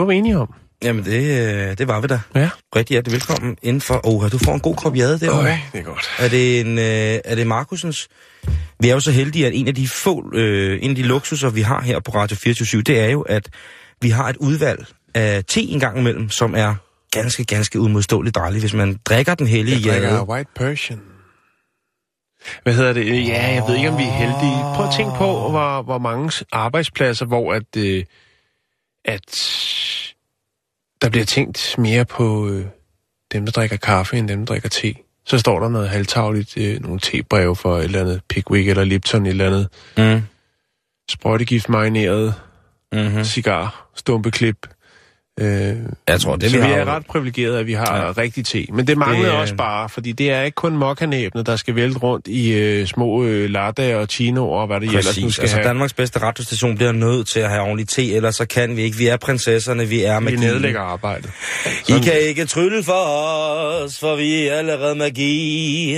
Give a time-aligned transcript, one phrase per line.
[0.00, 0.54] Var vi enige om.
[0.82, 1.22] Jamen, det,
[1.70, 2.20] øh, det var vi da.
[2.34, 2.50] Ja.
[2.76, 4.00] Rigtig hjertelig velkommen indenfor.
[4.06, 5.50] Åh, du får en god kop jade derovre.
[5.50, 6.10] Øj, det er godt.
[6.18, 6.84] Er det, en, øh,
[7.24, 8.08] er det Markusens?
[8.80, 11.50] Vi er jo så heldige, at en af de få, øh, en af de luksuser,
[11.50, 13.48] vi har her på Radio 24 det er jo, at
[14.02, 16.74] vi har et udvalg af te en gang imellem, som er
[17.12, 20.00] ganske, ganske udmodståeligt dejligt, hvis man drikker den hellige Jeg jade.
[20.00, 21.00] drikker White Persian.
[22.62, 23.26] Hvad hedder det?
[23.28, 24.74] Ja, jeg ved ikke, om vi er heldige.
[24.74, 28.04] Prøv at tænke på, hvor, hvor mange arbejdspladser, hvor at, øh,
[29.04, 29.36] at
[31.02, 32.66] der bliver tænkt mere på øh,
[33.32, 34.94] dem, der drikker kaffe, end dem, der drikker te.
[35.26, 39.26] Så står der noget halvtagligt, øh, nogle tebreve for et eller andet Pickwick eller Lipton,
[39.26, 39.68] et eller andet
[40.16, 40.22] Mm.
[41.10, 42.34] sprøjtegift marineret
[42.92, 43.24] Mm-hmm.
[43.24, 44.66] cigar, stumpeklip.
[45.40, 45.76] Øh,
[46.08, 48.04] Jeg tror, det så vi vi er ret privilegerede, at vi har Ja.
[48.06, 48.12] ja.
[48.18, 48.66] rigtig te.
[48.72, 51.74] Men det mangler Det, øh, også bare, fordi det er ikke kun mokkanæbene, der skal
[51.74, 55.34] vælte rundt i øh, små øh, latte og chinoer og hvad det ellers nu Præcis.
[55.34, 55.68] skal Altså, have.
[55.68, 58.96] Danmarks bedste radiostation bliver nødt til at have ordentlig te, ellers så kan vi ikke.
[58.96, 60.36] Vi er prinsesserne, vi er Vi magi.
[60.36, 61.30] nedlægger arbejdet.
[61.88, 65.96] I kan ikke trylle for os, for vi er allerede magi.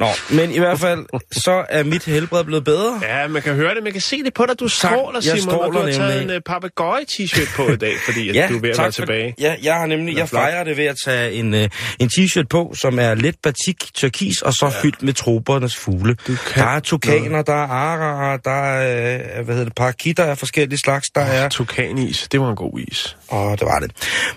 [0.00, 3.00] Nå, men i hvert fald, så er mit helbred blevet bedre.
[3.02, 4.60] Ja, man kan høre det, man kan se det på dig.
[4.60, 7.92] Du stråler, Jeg Simon, og stråler du har taget en uh, papegøje-t-shirt på i dag,
[8.04, 9.34] fordi at du er at tak for- tilbage.
[9.40, 12.74] Ja, jeg har nemlig, jeg fejrer det ved at tage en, øh, en t-shirt på,
[12.76, 14.72] som er let batik, turkis, og så ja.
[14.82, 16.16] fyldt med tropernes fugle.
[16.54, 20.78] Der er tukaner, der er araer, der er, øh, hvad hedder det, parakitter af forskellige
[20.78, 21.48] slags, der er...
[21.48, 23.16] Tukanis, det var en god is.
[23.32, 23.90] Åh, det var det.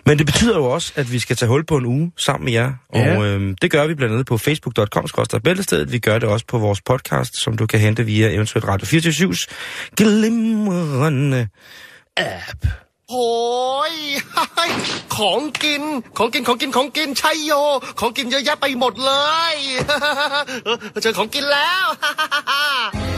[0.06, 2.54] Men det betyder jo også, at vi skal tage hul på en uge sammen med
[2.54, 2.72] jer.
[2.90, 3.22] Og Ja.
[3.22, 5.06] øhm, det gør vi blandt andet på facebook.com
[5.44, 5.92] bæltestedet.
[5.92, 9.34] Vi gør det også på vores podcast, som du kan hente via eventuelt Radio 24
[9.98, 11.48] glimrende
[12.18, 12.66] app.
[13.11, 13.29] โอ้
[13.93, 13.95] ย
[15.17, 15.83] ของกิน
[16.19, 17.53] ของกิน ของกิน ของกิน ใช่โย
[18.01, 19.13] ของกินเยอะแยะไปหมดเล
[19.55, 19.57] ย
[21.03, 21.87] เจอของกินแล้ว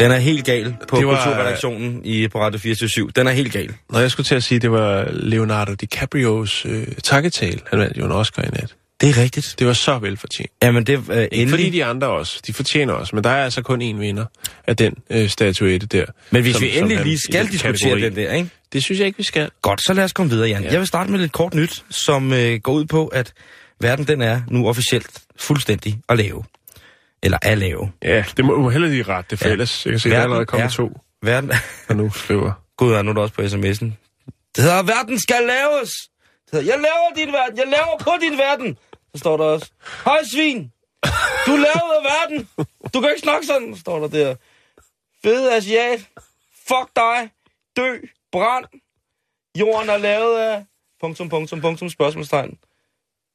[0.00, 3.52] Den er helt gal på Det var- kulturredaktionen i, på Radio 24 Den er helt
[3.52, 3.74] gal.
[3.90, 7.60] Når jeg skulle til at sige, det var Leonardo DiCaprios øh, takketale.
[7.70, 8.74] Han vandt jo en Oscar i nat.
[9.03, 9.55] Det er rigtigt.
[9.59, 10.51] Det var så velfortjent.
[10.63, 11.49] Jamen, det er øh, endelig.
[11.49, 12.39] fordi de andre også.
[12.47, 13.15] De fortjener også.
[13.15, 14.25] Men der er altså kun én vinder
[14.67, 16.05] af den øh, statuette der.
[16.31, 18.01] Men hvis som- vi endelig lige skal den diskutere kategori.
[18.01, 18.49] den der, ikke?
[18.73, 19.49] Det synes jeg ikke, vi skal.
[19.61, 20.63] Godt, så lad os komme videre, Jan.
[20.63, 20.71] Ja.
[20.71, 23.33] Jeg vil starte med lidt kort nyt, som øh, går ud på, at
[23.81, 26.43] verden den er nu officielt fuldstændig at lave.
[27.23, 27.91] Eller at lave.
[28.03, 29.51] Ja, det må må heller lige rette det, for Ja.
[29.51, 31.51] ellers jeg kan se, at der er allerede kommet to, Verden,
[31.87, 32.51] der nu skriver.
[32.77, 33.91] Gud, er nu er der også på sms'en.
[34.55, 35.89] Det hedder, verden skal laves.
[36.45, 37.57] Det hedder, jeg laver din verden.
[37.57, 38.77] Jeg laver på din verden.
[39.15, 39.71] Så står der også.
[40.05, 40.71] Hej svin.
[41.47, 42.47] Du lavede verden.
[42.93, 44.35] Du kan ikke snakke sådan, står der der.
[45.23, 45.99] Fede asiat.
[46.67, 47.29] Fuck dig.
[47.77, 47.97] Dø.
[48.31, 48.65] Brand.
[49.59, 50.65] Jorden er lavet af...
[51.01, 52.57] Punktum, punktum, punktum, spørgsmålstegn.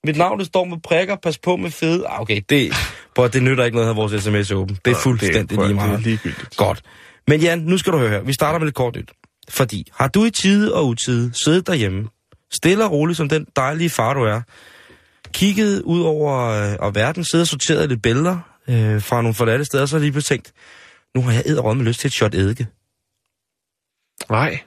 [0.04, 1.16] Mit navn, det står med prikker.
[1.16, 2.06] Pas på med fede...
[2.08, 2.72] Ah, okay, det,
[3.14, 4.78] prøv, det nytter ikke noget at have vores sms åben.
[4.84, 6.00] Det er fuldstændig prøv at- lige Det er meget.
[6.02, 6.56] ligegyldigt.
[6.56, 6.82] Godt.
[7.26, 8.20] Men Jan, nu skal du høre her.
[8.20, 9.10] Vi starter med lidt kort nyt.
[9.48, 12.08] Fordi har du i tide og utide siddet derhjemme,
[12.52, 14.42] stille og roligt som den dejlige far du er,
[15.32, 19.64] kigget ud over øh, og verden, siddet og sorteret lidt billeder øh, fra nogle forladte
[19.64, 20.52] steder, så har jeg lige tænkt,
[21.14, 22.66] nu har jeg edderrømme lyst til et shot eddike.
[24.30, 24.58] Nej.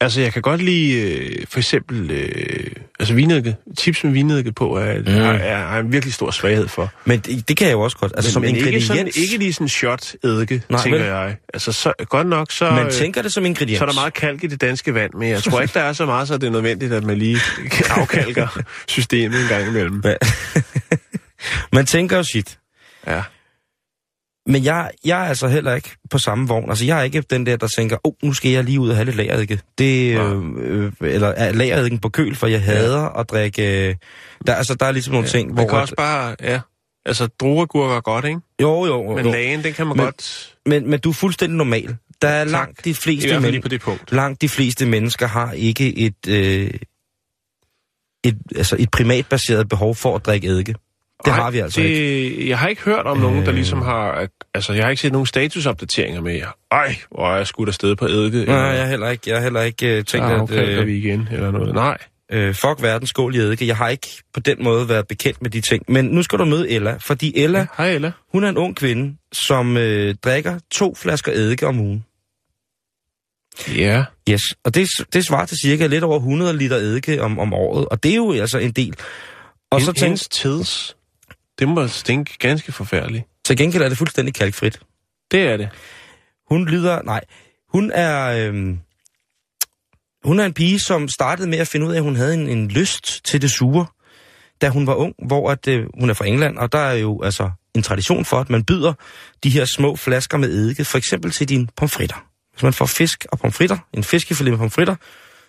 [0.00, 3.56] Altså, jeg kan godt lide, øh, for eksempel, øh, altså vinedike.
[3.78, 5.06] Tips med vinedike på er, Mm.
[5.06, 6.92] er, er, er en virkelig stor svaghed for.
[7.04, 8.12] Men det, det kan jeg jo også godt.
[8.16, 8.84] Altså Men, som men ikke, ingrediens.
[8.84, 11.06] sådan, ikke lige sådan shot eddike, Nej, tænker vel?
[11.08, 11.36] jeg.
[11.54, 13.78] Altså, så, godt nok, så, Man tænker det som ingrediens.
[13.78, 15.92] så er der meget kalk i det danske vand, men jeg tror ikke, der er
[15.92, 17.38] så meget, så det er nødvendigt, at man lige
[17.90, 20.02] afkalker systemet en gang imellem.
[21.72, 22.58] Man tænker jo sit.
[23.06, 23.22] Ja.
[24.46, 26.68] Men jeg, jeg er altså heller ikke på samme vogn.
[26.70, 28.88] Altså, jeg er ikke den der, der tænker, åh, oh, nu skal jeg lige ud
[28.88, 29.60] og have lidt lageredike.
[29.78, 33.88] Det, øh, øh, eller er lagerediken på køl, for jeg hader at drikke...
[33.88, 33.94] Øh,
[34.46, 35.68] der, altså, der er ligesom nogle ting, Man hvor...
[35.68, 36.60] kan at- også bare, ja,
[37.06, 38.40] altså druergurker er godt, ikke?
[38.62, 39.14] Jo, jo, jo.
[39.16, 40.54] Men lagen, den kan man Men- godt...
[40.66, 41.96] Men, men du er fuldstændig normal.
[42.22, 42.52] Der er Tak.
[42.52, 44.12] langt de I fleste, lige på det punkt.
[44.12, 46.70] langt de fleste mennesker har ikke et, øh,
[48.24, 50.74] et, altså et primatbaseret behov for at drikke eddike.
[51.24, 52.48] Det har vi altså det, ikke.
[52.48, 53.54] Jeg har ikke hørt om nogen, der Øh.
[53.54, 54.28] ligesom har...
[54.54, 56.56] Altså, jeg har ikke set nogen statusopdateringer med jer.
[56.70, 58.44] Ej, hvor er jeg skudt afsted på eddike.
[58.44, 60.50] Nej, jeg har heller ikke, jeg heller ikke øh, så tænkt, at...
[60.50, 61.74] Øh, vi igen, eller noget.
[61.74, 61.98] Nej.
[62.32, 63.66] Øh, fuck verden, skål i eddike.
[63.66, 65.82] Jeg har ikke på den måde været bekendt med de ting.
[65.88, 67.66] Men nu skal du møde Ella, fordi Ella, ja.
[67.76, 68.12] Hej, Ella.
[68.32, 72.04] hun er en ung kvinde, som øh, drikker to flasker eddike om ugen.
[73.76, 74.04] Ja.
[74.30, 77.86] Yes, og det, det svarer til cirka lidt over 100 liter eddike om, om året,
[77.88, 78.94] og det er jo altså en del.
[79.70, 80.96] Og så tænk, tids.
[81.58, 83.24] Det må stinke ganske forfærdeligt.
[83.44, 84.80] til gengæld er det fuldstændig kalkfrit.
[85.30, 85.68] Det er det.
[86.48, 87.20] Hun lyder, nej,
[87.68, 88.78] hun er, øhm,
[90.24, 92.48] hun er en pige, som startede med at finde ud af, at hun havde en,
[92.48, 93.86] en lyst til det sure,
[94.60, 97.22] da hun var ung, hvor at, øh, hun er fra England, og der er jo
[97.22, 98.92] altså en tradition for, at man byder
[99.44, 102.26] de her små flasker med eddike, for eksempel til dine pomfritter.
[102.52, 104.96] Hvis man får fisk og pomfritter, en fiskefilet med pomfritter,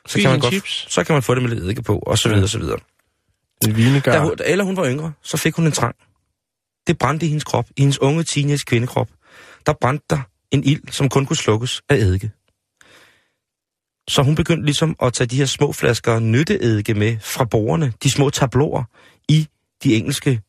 [0.08, 0.94] så kan, man godt, chips.
[0.94, 2.80] så kan man få det med lidt eddike på, og så videre, og så videre.
[3.64, 4.12] En vinegar.
[4.12, 5.96] Da hun, eller hun var yngre, så fik hun en trang.
[6.88, 9.10] Det brændte i hendes krop, i hendes unge teenage kvindekrop.
[9.66, 10.22] Der brændte der
[10.52, 12.32] en ild, som kun kunne slukkes af eddike.
[14.08, 18.12] Så hun begyndte ligesom at tage de her små flasker nytteeddike med fra bordene, de
[18.12, 18.84] små tabloer
[19.30, 19.48] i
[19.84, 20.42] de engelske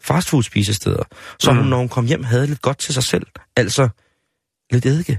[0.00, 1.04] fastfood-spisesteder.
[1.38, 1.58] Så mm.
[1.58, 3.26] hun, når hun kom hjem, havde lidt godt til sig selv.
[3.56, 3.88] Altså
[4.70, 5.18] lidt eddike.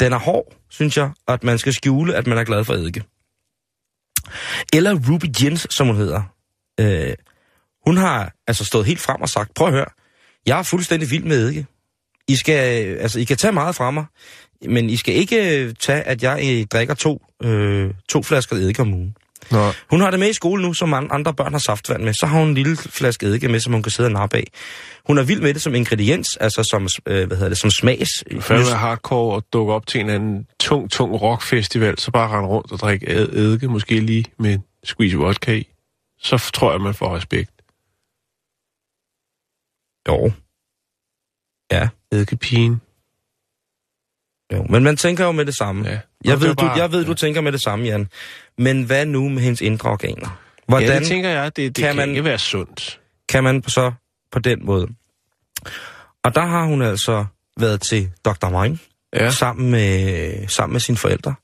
[0.00, 3.04] Den er hård, synes jeg, at man skal skjule, at man er glad for eddike.
[4.72, 6.22] Eller Ruby Jens, som hun hedder.
[6.80, 7.14] Øh,
[7.86, 9.86] hun har altså stået helt frem og sagt, prøv at høre,
[10.46, 11.66] jeg er fuldstændig vild med eddike.
[12.28, 14.04] I skal, øh, altså, I kan tage meget fra mig,
[14.68, 18.82] men I skal ikke øh, tage, at jeg øh, drikker to, øh, to flasker eddike
[18.82, 19.16] om ugen.
[19.50, 22.14] Nå, Hun har det med i skole nu, som an- andre børn har saftvand med.
[22.14, 24.44] Så har hun en lille flaske eddike med, som hun kan sidde og nappe af.
[25.06, 28.10] Hun er vild med det som ingrediens, altså som, øh, hvad hedder det, som smags.
[28.40, 32.48] fandme er hardcore og dukke op til en anden tung, tung rockfestival, så bare rende
[32.48, 35.68] rundt og drikke ed- eddike, måske lige med en squeeze vodka i.
[36.18, 37.50] Så tror jeg, man får respekt.
[40.08, 40.32] Jo.
[41.72, 42.80] Ja, Eddikepigen.
[44.52, 44.66] Jo.
[44.70, 45.88] Men man tænker jo med det samme.
[45.88, 45.98] Ja.
[46.24, 47.14] Jeg Og ved, var du, bare- jeg ved, du ja.
[47.14, 48.08] tænker med det samme, Jan.
[48.58, 50.40] Men hvad nu med hendes indre organer?
[50.68, 53.00] Hvordan Ja, det tænker jeg, det, det kan kan, man- ikke være sundt.
[53.28, 53.92] kan man så
[54.32, 54.86] på den måde?
[56.24, 57.24] Og der har hun altså
[57.60, 58.62] været til Dr.
[58.62, 58.78] Mine,
[59.14, 59.30] Ja.
[59.30, 61.34] sammen, med, sammen med sine forældre,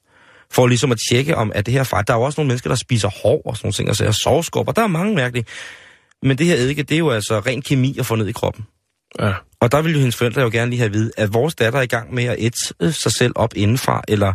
[0.51, 2.05] for ligesom at tjekke, om at det her fejl.
[2.07, 4.13] Der er jo også nogle mennesker, der spiser hår og sådan nogle ting, og så
[4.13, 4.73] soveskopper.
[4.73, 5.45] Der er mange mærkelige.
[6.23, 8.65] Men det her eddike, det er jo altså ren kemi at få ned i kroppen.
[9.21, 9.33] Ja.
[9.63, 11.79] Og der ville jo hendes forældre jo gerne lige have at vide, at vores datter
[11.79, 14.33] er i gang med at ætte sig selv op indenfra, eller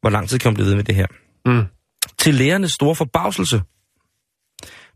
[0.00, 1.06] hvor lang tid kan hun blive ved med det her.
[1.46, 1.64] Mm.
[2.18, 3.62] Til lærernes store forbavselse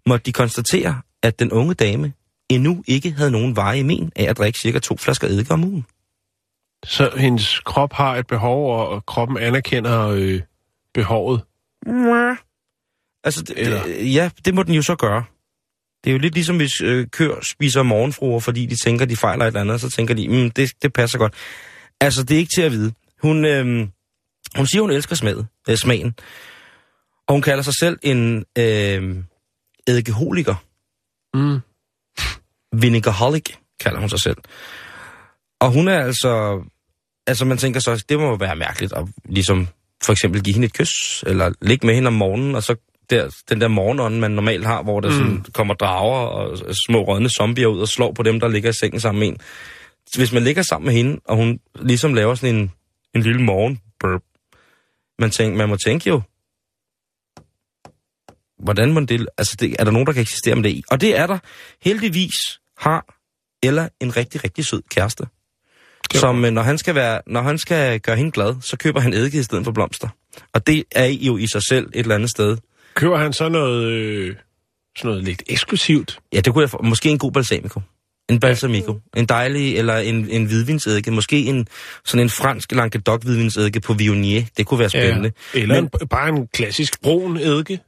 [0.07, 2.13] måtte de konstatere, at den unge dame
[2.49, 5.65] endnu ikke havde nogen veje i men af at drikke cirka to flasker eddike om
[5.65, 5.87] ugen.
[6.85, 10.41] Så hendes krop har et behov, og- kroppen anerkender øh,
[10.95, 11.41] behovet.
[13.25, 15.25] Altså, det, Eller- ja, det må den jo så gøre.
[16.05, 19.45] Det er jo lidt ligesom, hvis øh, køer spiser morgenfruer, fordi de tænker, de fejler
[19.45, 21.35] et eller andet, så tænker de, mm, det, det passer godt.
[22.01, 22.93] Altså, det er ikke til at vide.
[23.23, 23.89] Hun, øh,
[24.57, 25.35] hun siger, hun elsker smag,
[25.69, 26.15] øh, smagen.
[27.29, 29.17] Og hun kalder sig selv en øh,
[29.87, 30.55] eddikeholiker.
[31.35, 31.61] Mm.
[32.81, 34.37] Vinegarholic, kalder hun sig selv.
[35.61, 36.63] Og hun er altså...
[37.27, 39.69] Altså, man tænker så, det må være mærkeligt at ligesom
[40.05, 42.77] for eksempel give hende et kys, eller ligge med hende om morgenen, og så
[43.11, 45.15] der, den der morgenånd, man normalt har, hvor der mm.
[45.15, 46.59] sådan kommer drager og
[46.89, 49.39] små rødne zombier ud og slår på dem, der ligger i sengen sammen med en.
[50.17, 52.73] Hvis man ligger sammen med hende, og hun ligesom laver sådan en,
[53.15, 54.23] en lille morgen burp,
[55.19, 56.23] man, tænker, man må tænke jo,
[58.59, 60.85] hvordan man det, altså det, er der nogen, der kan eksistere med det i?
[60.91, 61.39] Og det er der.
[61.83, 62.35] Heldigvis
[62.79, 63.15] har
[63.63, 65.27] Ella en rigtig, rigtig sød kæreste.
[66.15, 69.13] Som øh, når han, skal være, når han skal gøre hende glad, så køber han
[69.13, 70.09] eddike i stedet for blomster.
[70.53, 72.57] Og det er jo i sig selv et eller andet sted.
[72.95, 74.37] Køber han så noget, øh,
[74.97, 76.19] sådan noget lidt eksklusivt?
[76.33, 76.83] Ja, det kunne jeg få.
[76.83, 77.81] Måske en god balsamico.
[78.29, 79.01] En balsamico.
[79.17, 81.11] En dejlig, eller en, en hvidvinsedike.
[81.11, 81.67] Måske en,
[82.05, 84.43] sådan en fransk languedoc hvidvinsedike på Viognier.
[84.57, 85.33] Det kunne være spændende.
[85.55, 85.61] Ja.
[85.61, 87.81] Eller Men- en, bare en klassisk brun eddike?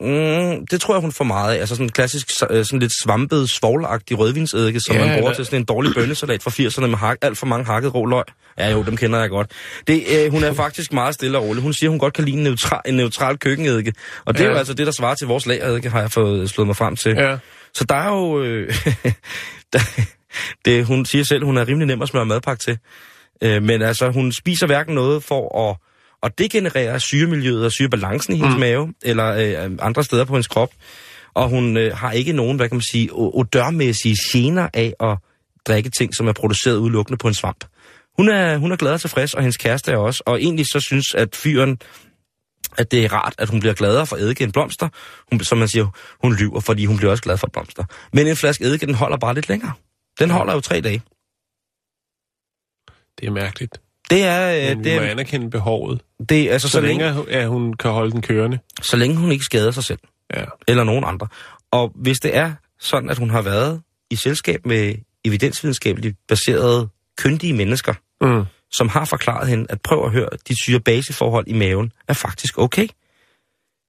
[0.00, 1.58] Mm, det tror jeg, hun får meget af.
[1.60, 5.34] Altså sådan en klassisk, øh, sådan lidt svampet, svovlagtig rødvinsedike, som Ja, man bruger eller-
[5.36, 8.24] til sådan en dårlig bønnesalat fra 80'erne med hak, alt for mange hakket rå løg.
[8.58, 9.50] Ja jo, dem kender jeg godt.
[9.86, 11.62] Det, øh, hun er faktisk meget stille og rolig.
[11.62, 13.92] Hun siger, hun godt kan lide en neutral, en neutral køkkeneddike.
[14.24, 14.46] Og det ja.
[14.46, 16.96] er jo altså det, der svarer til vores lagereddike, har jeg fået slået mig frem
[16.96, 17.14] til.
[17.18, 17.36] Ja.
[17.74, 18.42] Så der er jo...
[18.42, 18.74] Øh,
[19.72, 19.78] der,
[20.64, 22.78] det, hun siger selv, hun er rimelig nem at smøre madpakke til.
[23.42, 25.76] Øh, men altså, hun spiser hverken noget for at,
[26.22, 28.60] at degenerere syremiljøet og syrebalancen i hendes mm.
[28.60, 29.26] mave, eller
[29.64, 30.70] øh, andre steder på hendes krop.
[31.34, 35.18] Og hun øh, har ikke nogen, hvad kan man sige, odørmæssige gener af at
[35.66, 37.64] drikke ting, som er produceret udelukkende på en svamp.
[38.16, 40.22] Hun er, hun er glad og tilfreds, og hendes kæreste er også.
[40.26, 41.78] Og egentlig så synes, at fyren,
[42.78, 44.88] at det er rart, at hun bliver gladere for eddike end blomster.
[45.30, 45.86] Hun, som man siger,
[46.22, 47.84] hun lyver, fordi hun bliver også glad for blomster.
[48.12, 49.72] Men en flaske eddike, den holder bare lidt længere.
[50.18, 51.02] Den holder jo tre dage.
[53.20, 53.80] Det er mærkeligt.
[54.10, 56.00] Det er, Men øh, vi må det, anerkende behovet.
[56.28, 58.58] det altså Så, så, længe, længe at hun kan holde den kørende.
[58.82, 59.98] så længe hun ikke skader sig selv.
[60.36, 60.44] Ja.
[60.68, 61.26] eller nogen andre.
[61.70, 66.88] Og hvis det er sådan, at hun har været i selskab med evidensvidenskabeligt baserede,
[67.18, 68.44] kyndige mennesker, Mm.
[68.72, 72.88] som har forklaret hende, at prøv at høre, de syre-baseforhold i maven er faktisk okay.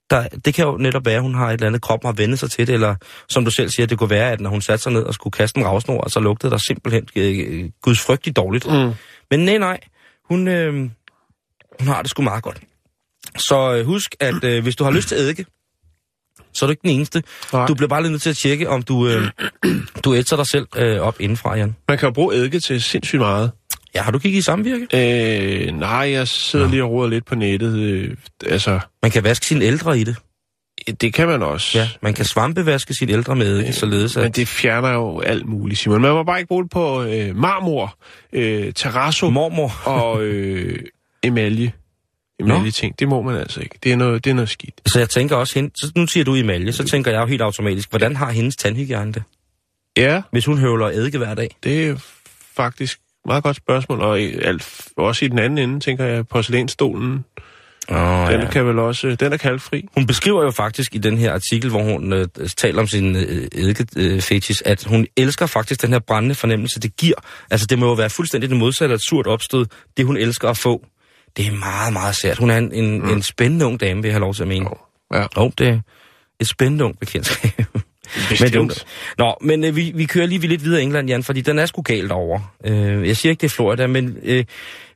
[0.10, 2.40] Der, det kan jo netop være, at hun har et eller andet krop, har vendt
[2.40, 2.96] sig til det, eller
[3.30, 5.32] som du selv siger, det kunne være, at når hun satte sig ned og skulle
[5.32, 8.66] kaste en ravsnor, så lugtede der simpelthen øh, gudsfrygtigt dårligt.
[8.66, 8.92] Mm.
[9.32, 9.80] Men nej, nej,
[10.30, 10.74] hun, øh,
[11.80, 12.62] hun har det sgu meget godt.
[13.38, 15.46] Så øh, husk, at øh, hvis du har lyst til eddike,
[16.54, 17.24] så er du ikke den eneste.
[17.54, 17.66] Nej.
[17.66, 19.28] Du bliver bare lige nødt til at tjekke, om du, øh,
[20.04, 21.76] du ætser dig selv øh, op indenfra, Jan.
[21.88, 23.52] Man kan jo bruge eddike til sindssygt meget.
[23.96, 24.88] Ja, har du kigget i samvirke?
[24.94, 27.80] Øh, nej, jeg sidder lige og roder lidt på nettet.
[27.80, 30.16] Øh, altså, Man kan vaske sine ældre i det.
[31.02, 31.78] Det kan man også.
[31.78, 34.36] Ja, man kan svampevaske sine ældre med eddike, således Men at...
[34.36, 36.02] det fjerner jo alt muligt, Simon.
[36.02, 37.98] Man må bare ikke bruge det på øh, marmor,
[38.34, 39.82] øh, terrasso Mormor.
[40.00, 40.80] og øh,
[41.24, 41.72] emalje.
[42.40, 43.76] Emalje ting, det må man altså ikke.
[43.84, 44.82] Det er noget, det er noget skidt.
[44.86, 47.42] Så jeg tænker også, hende, så nu siger du emalje, så tænker jeg jo helt
[47.42, 49.24] automatisk, hvordan har hendes tandhygiejne det,
[49.98, 51.56] Ja, hvis hun høvler eddike hver dag?
[51.64, 51.96] det er
[52.56, 54.02] faktisk et meget godt spørgsmål.
[54.02, 57.26] Og alt, også i den anden ende, tænker jeg, porcelænsstolen.
[57.92, 59.88] Oh, Den kan vel også, den er kalkfri.
[59.96, 62.28] Hun beskriver jo faktisk i den her artikel, hvor hun øh,
[62.58, 67.16] taler om sin øh, eddike-fetis, at hun elsker faktisk den her brændende fornemmelse, det giver.
[67.52, 69.66] Altså, det må jo være fuldstændig det modsatte af et surt opstød,
[69.98, 70.86] det hun elsker at få.
[71.38, 72.38] Det er meget, meget sært.
[72.38, 73.10] Hun er en, en, mm.
[73.10, 74.70] en spændende ung dame, vil jeg have lov til at mene.
[75.14, 75.80] Ja, Jo, det er
[76.40, 77.52] et spændende ung bekendtskab.
[78.30, 78.56] bestemt.
[78.56, 78.86] Men, det-
[79.18, 81.66] nå, men øh, vi, vi kører lige lidt videre i England, Jan, fordi den er
[81.66, 82.56] sgu galt over.
[82.66, 84.46] Øh, jeg siger ikke, det er Florida, men øh,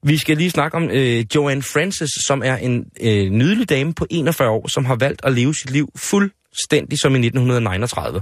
[0.04, 4.08] vi skal lige snakke om øh, Joanne Francis, som er en øh, nydelig dame på
[4.10, 8.22] 41 år, som har valgt at leve sit liv fuldstændig som i 1939.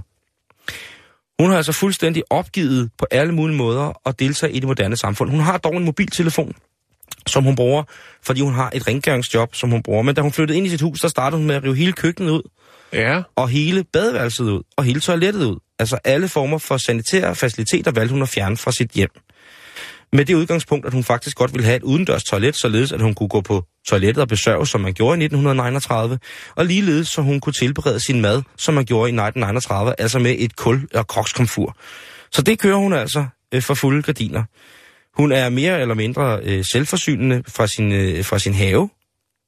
[1.40, 5.30] Hun har altså fuldstændig opgivet på alle mulige måder at deltage i det moderne samfund.
[5.30, 6.54] Hun har dog en mobiltelefon,
[7.28, 7.84] som hun bruger,
[8.24, 10.02] fordi hun har et rengøringsjob, som hun bruger.
[10.02, 11.92] Men da hun flyttede ind i sit hus, der startede hun med at rive hele
[11.94, 12.42] køkkenet ud,
[12.94, 15.60] Ja, og hele badeværelset ud, og hele toilettet ud.
[15.80, 19.10] Altså alle former for sanitære faciliteter valgte hun at fjerne fra sit hjem.
[20.14, 23.14] Med det udgangspunkt, at hun faktisk godt ville have et udendørs toilet, således at hun
[23.14, 26.20] kunne gå på toilettet og besøge, som man gjorde i 1939,
[26.56, 30.36] og ligeledes så hun kunne tilberede sin mad, som man gjorde i 1939, altså med
[30.38, 31.76] et kul- og kokskomfur.
[32.32, 34.44] Så det kører hun altså øh, for fulde gardiner.
[35.18, 38.90] Hun er mere eller mindre øh, selvforsynende fra sin, øh, fra sin have,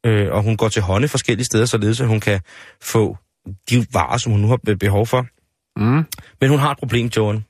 [0.05, 2.39] øh, og hun går til hånde forskellige steder, således at hun kan
[2.81, 3.17] få
[3.69, 5.25] de varer, som hun nu har be- behov for.
[5.79, 6.05] Mm.
[6.41, 7.45] Men hun har et problem, Joan.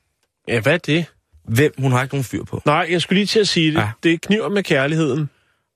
[0.48, 1.06] ja hvad er det?
[1.48, 2.62] Hvem hun har ikke nogen fyr på.
[2.66, 3.78] Nej, jeg skulle lige til at sige det.
[3.80, 3.90] Ja.
[4.04, 5.30] Det kniver med kærligheden.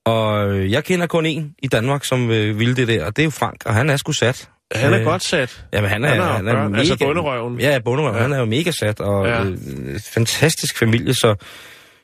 [0.05, 3.21] Og øh, jeg kender kun en i Danmark, som øh, ville det der, og det
[3.21, 4.49] er jo Frank, og han er sgu sat.
[4.75, 5.65] Han er Øh, godt sat.
[5.73, 6.79] Jamen, han er, Han har han er børn, mega...
[6.79, 7.59] altså bunderøven.
[7.59, 8.15] Ja, bunderøven.
[8.15, 8.21] Ja.
[8.21, 9.43] Han er jo mega sat, og Ja.
[9.43, 11.35] øh, fantastisk familie, så...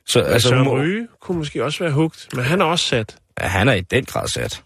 [0.05, 3.15] så Altså, altså, må- Ryge kunne måske også være hugt, men han er også sat.
[3.41, 4.63] ja, han er i den grad sat.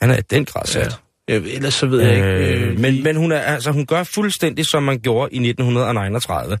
[0.00, 1.00] Han er i den grad sat.
[1.28, 2.26] Ja, ellers så ved jeg ikke.
[2.26, 6.58] Øh, Øh, men, men hun, er, altså, hun gør fuldstændig, som man gjorde i 1939.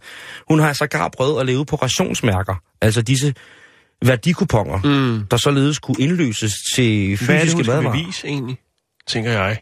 [0.48, 3.34] Hun har altså gar prøvet at leve på rationsmærker, altså disse
[4.04, 5.26] værdikuponger, mm.
[5.26, 7.92] der således kunne indløses til fysiske madvarer.
[7.92, 8.58] bevise egentlig,
[9.06, 9.58] tænker jeg.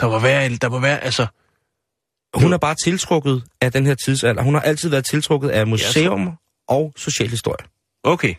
[0.00, 1.26] Der må være, der må være, altså...
[2.34, 4.42] Hun er bare tiltrukket af den her tidsalder.
[4.42, 6.32] Hun har altid været tiltrukket af museum
[6.68, 7.66] og socialhistorie.
[8.04, 8.34] Okay,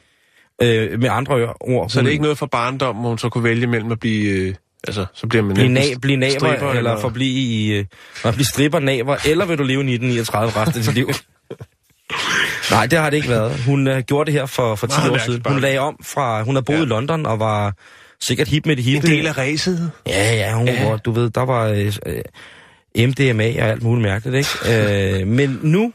[0.62, 1.89] Øh, med andre ord.
[1.89, 4.00] så hun, det er ikke noget for barndom, hvor hun så kunne vælge mellem at
[4.00, 4.29] blive...
[4.29, 4.55] Øh,
[4.88, 7.72] altså, så bliver man Blive, enten na- blive naber, stripper eller forblive i...
[7.72, 7.86] Øh,
[8.24, 11.10] at blive stripper, naber, eller vil du leve i 1939 resten af dit liv?
[12.72, 13.60] Nej, det har det ikke været.
[13.66, 15.42] Hun uh, gjorde det her for, for 10 Meget år siden.
[15.48, 16.44] Hun lagde om fra...
[16.44, 16.84] Hun har boet Ja.
[16.84, 17.74] i London og var
[18.22, 19.08] sikkert hip med det En hippe.
[19.08, 19.92] del af ræset.
[20.08, 20.90] Ja, ja, hun Ja.
[20.90, 24.36] var, du ved, der var øh, øh, MDMA og alt muligt mærkeligt,
[24.66, 25.20] ikke?
[25.22, 25.94] øh, men nu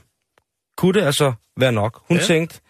[0.76, 2.00] kunne det altså være nok.
[2.08, 2.16] Hun.
[2.16, 2.22] Ja.
[2.24, 2.60] tænkte,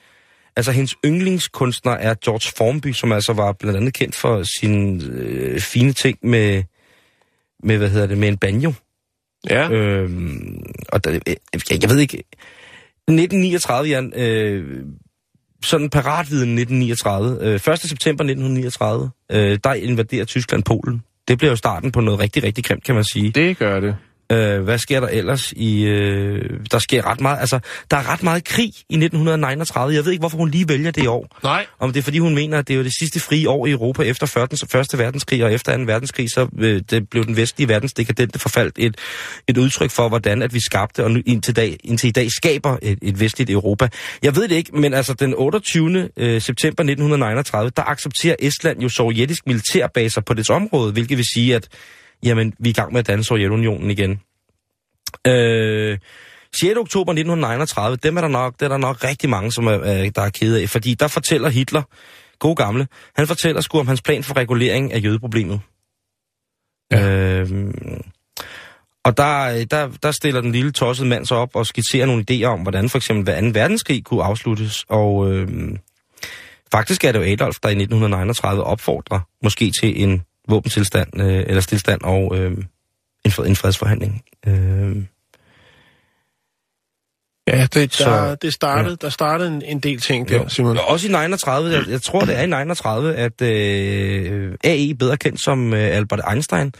[0.59, 5.61] altså hendes yndlingskunstner er George Formby, som altså var blandt andet kendt for sine øh,
[5.61, 6.63] fine ting med,
[7.63, 8.73] med, hvad hedder det, med en banjo.
[9.51, 10.03] Ja, øh.
[10.03, 11.37] Øhm, og der, øh,
[11.71, 14.85] jeg, jeg ved ikke, 1939, Jan, øh,
[15.63, 17.61] sådan paratviden 1939, øh, 1.
[17.79, 21.03] september 1939, øh, der invaderer Tyskland Polen.
[21.29, 23.31] Det bliver jo starten på noget rigtig, rigtig grimt, kan man sige.
[23.31, 23.97] det gør det.
[24.33, 25.85] Øh, hvad sker der ellers i...
[25.85, 27.41] Øh, der sker ret meget...
[27.41, 27.59] Altså,
[27.91, 29.95] der er ret meget krig i 1939.
[29.95, 31.39] Jeg ved ikke, hvorfor hun lige vælger det i år.
[31.43, 31.67] Nej.
[31.79, 33.71] Om det er, fordi hun mener, at det er jo det sidste frie år i
[33.71, 35.83] Europa efter første, første verdenskrig, og efter 2.
[35.83, 38.97] verdenskrig, så øh, det blev den vestlige verdens dekadente forfald et,
[39.49, 42.77] et udtryk for, hvordan at vi skabte, og nu indtil, dag, indtil i dag skaber
[42.83, 43.89] et, et vestligt Europa.
[44.23, 46.09] Jeg ved det ikke, men altså den 28.
[46.17, 51.55] Øh, september 1939, der accepterer Estland jo sovjetisk militærbaser på dets område, hvilket vil sige,
[51.55, 51.69] at
[52.23, 54.21] jamen, vi er i gang med at danne Sovjetunionen igen.
[55.27, 55.99] Øh,
[56.61, 56.77] 6.
[56.77, 60.11] oktober 1939, dem er der nok, det er der nok rigtig mange, som er, øh,
[60.15, 61.83] der er kede af, fordi der fortæller Hitler
[62.39, 65.61] gode gamle, han fortæller sgu om hans plan for regulering af jødeproblemet.
[66.93, 67.09] Ja.
[67.09, 68.01] Øhm,
[69.05, 72.45] og der, der, der stiller den lille tossede mand sig op og skitserer nogle idéer
[72.45, 73.61] om, hvordan for eksempel 2.
[73.61, 74.85] verdenskrig kunne afsluttes.
[74.89, 75.79] Og øhm,
[76.73, 81.61] faktisk er det jo Adolf, der i 1939 opfordrer måske til en våbentilstand, øh, eller
[81.61, 82.53] stillstand og øh,
[83.25, 84.23] en, fred, en fredsforhandling.
[84.47, 84.97] Øh,
[87.49, 89.07] Ja, det, Så- der, det startede, ja.
[89.07, 90.49] der startede en, en del ting der, Jo.
[90.49, 90.79] Simon.
[90.79, 95.17] Og Også i 39, jeg, jeg tror det er i 39, at øh, AE, bedre
[95.17, 96.73] kendt som øh, Albert Einstein,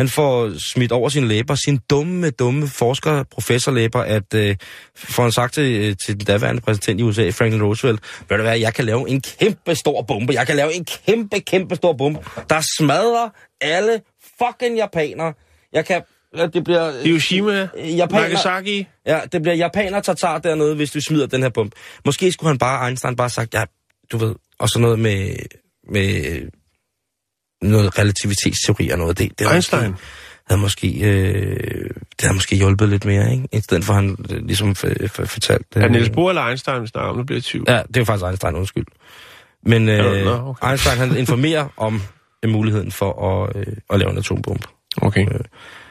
[0.00, 4.56] han får smidt over sine læber, sin dumme, dumme forsker, professorlæber, at øh,
[4.94, 8.58] får han sagt til, til den daværende præsident i USA, Franklin Roosevelt, ved du hvad,
[8.58, 12.20] jeg kan lave en kæmpe stor bombe, jeg kan lave en kæmpe, kæmpe stor bombe,
[12.50, 13.28] der smadrer
[13.60, 14.00] alle
[14.38, 15.32] fucking japanere.
[15.72, 16.02] Jeg kan,
[16.52, 17.02] det bliver...
[17.02, 18.86] Hiroshima, Japaner, Nagasaki.
[19.06, 21.76] Ja, det bliver japaner tatar dernede, hvis du smider den her bombe.
[22.04, 23.64] Måske skulle han bare, Einstein bare sagt, ja,
[24.12, 25.36] du ved, og sådan noget med,
[25.92, 26.40] med
[27.62, 29.38] noget relativitetsteori og noget det.
[29.38, 29.90] det Einstein.
[29.90, 30.02] Måske,
[30.48, 33.48] havde måske, øh, det havde måske hjulpet lidt mere, ikke?
[33.52, 35.66] I stedet for, han øh, ligesom f- f- fortalt...
[35.76, 37.16] Er det Niels Bohr eller Einstein, vi snakker om?
[37.16, 37.64] Nu bliver jeg tvivl.
[37.68, 38.86] Ja, det er faktisk Einstein, undskyld.
[39.62, 40.70] Men øh, okay.
[40.70, 42.02] Einstein, han informerer om
[42.42, 44.68] øh, muligheden for at, øh, at lave en atombombe.
[45.02, 45.26] Okay.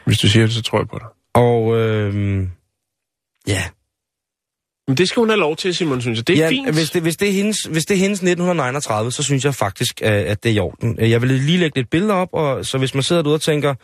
[0.04, 1.08] Hvis du siger det, så tror jeg på dig.
[1.34, 2.42] Og øh,
[3.46, 3.62] ja,
[4.88, 6.26] Men det skal hun have lov til, Simon, synes jeg.
[6.26, 6.74] Det er ja, fint.
[6.74, 10.02] Hvis det, hvis, det er hendes, hvis det er hendes 1939, så synes jeg faktisk,
[10.02, 10.98] at at det er i orden.
[10.98, 13.74] Jeg vil lige lægge lidt billeder op, og så hvis man sidder derude og tænker,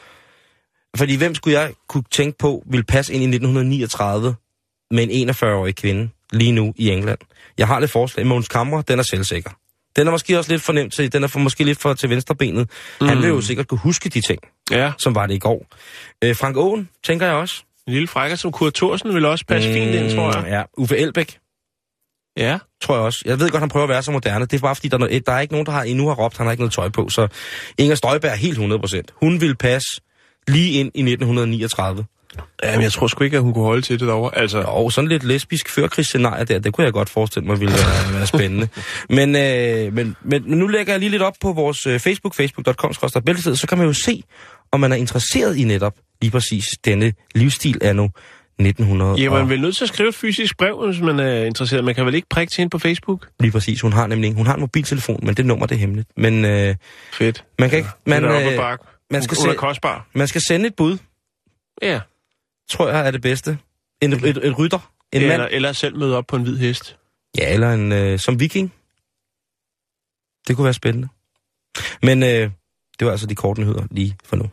[0.97, 4.35] fordi hvem skulle jeg kunne tænke på, vil passe ind i 1939
[4.91, 7.19] med en 41-årig kvinde lige nu i England?
[7.59, 8.27] Jeg har lidt forslag.
[8.27, 9.51] Måns Kammer, den er selvsikker.
[9.97, 12.11] Den er måske også lidt for nemt til, den er for, måske lidt for til
[12.11, 12.71] venstrebenet.
[13.01, 13.09] Mm.
[13.09, 14.39] Han vil jo sikkert kunne huske de ting,
[14.71, 15.67] Ja, som var det i går.
[16.25, 17.63] Øh, Frank Aaen, tænker jeg også.
[17.87, 19.75] En lille frækker som Kurt Thorsen vil også passe mm.
[19.75, 20.45] fint ind, tror jeg.
[20.51, 21.39] Ja, Uffe Elbæk,
[22.37, 22.59] Ja.
[22.83, 23.23] tror jeg også.
[23.25, 24.47] Jeg ved godt, han prøver at være så moderne.
[24.47, 26.15] Det er bare fordi, der er, noget, der er ikke nogen, der har endnu har
[26.15, 27.09] råbt, han har ikke noget tøj på.
[27.09, 27.29] Så
[27.79, 29.01] Inger Støjberg er helt 100%.
[29.21, 30.01] Hun vil passe
[30.49, 32.05] lige ind i 1939.
[32.63, 34.39] ja, men jeg tror sgu ikke, at hun kunne holde til det derovre.
[34.39, 38.15] Altså, Og sådan lidt lesbisk førkrigsscenarie der, det kunne jeg godt forestille mig ville være,
[38.19, 38.69] være spændende.
[39.11, 42.35] Men, øh, men, men, men nu lægger jeg lige lidt op på vores øh, Facebook,
[42.35, 44.23] facebook.com, så kan man jo se,
[44.73, 48.09] om man er interesseret i netop lige præcis denne livsstil anno
[48.59, 49.21] 1900.
[49.21, 51.85] ja, man er vel nødt til at skrive et fysisk brev, hvis man er interesseret.
[51.85, 53.29] Man kan vel ikke prikke til hende på Facebook?
[53.41, 53.81] Lige præcis.
[53.81, 56.09] Hun har nemlig hun har en mobiltelefon, men det nummer det er hemmeligt.
[56.17, 56.75] Men øh,
[57.13, 57.45] Fedt.
[57.59, 57.91] man kan ikke...
[58.07, 58.29] Man, er
[58.73, 58.79] øh,
[59.11, 60.09] man skal er se- kostbar.
[60.15, 60.99] man skal sende et bud,
[61.83, 62.01] Ja.
[62.71, 63.59] tror jeg er det bedste.
[64.03, 64.93] En, et, et, et rytter.
[65.13, 65.33] En ja mand.
[65.43, 66.97] eller, eller selv møde op på en hvid hest.
[67.39, 68.73] Ja, eller en øh, som viking.
[70.49, 71.09] Det kunne være spændende.
[72.03, 72.51] Men øh,
[72.99, 74.51] det var altså de korte nyheder lige for nu.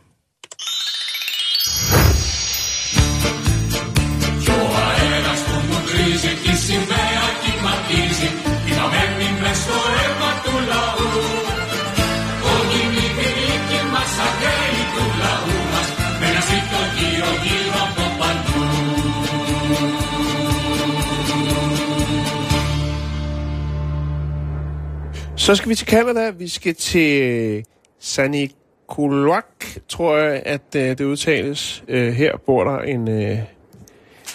[25.36, 26.30] Så skal vi til Canada.
[26.30, 27.62] Vi skal til øh,
[28.00, 31.84] Sanikulak, tror jeg, at øh, det udtales.
[31.88, 33.38] Øh, her bor der en øh,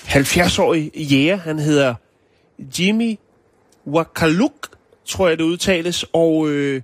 [0.08, 1.38] 70-årig jæger.
[1.38, 1.96] Han hedder
[2.80, 3.20] Jimmy
[3.88, 4.70] Wakaluk,
[5.06, 6.06] tror jeg, det udtales.
[6.14, 6.82] Og øh,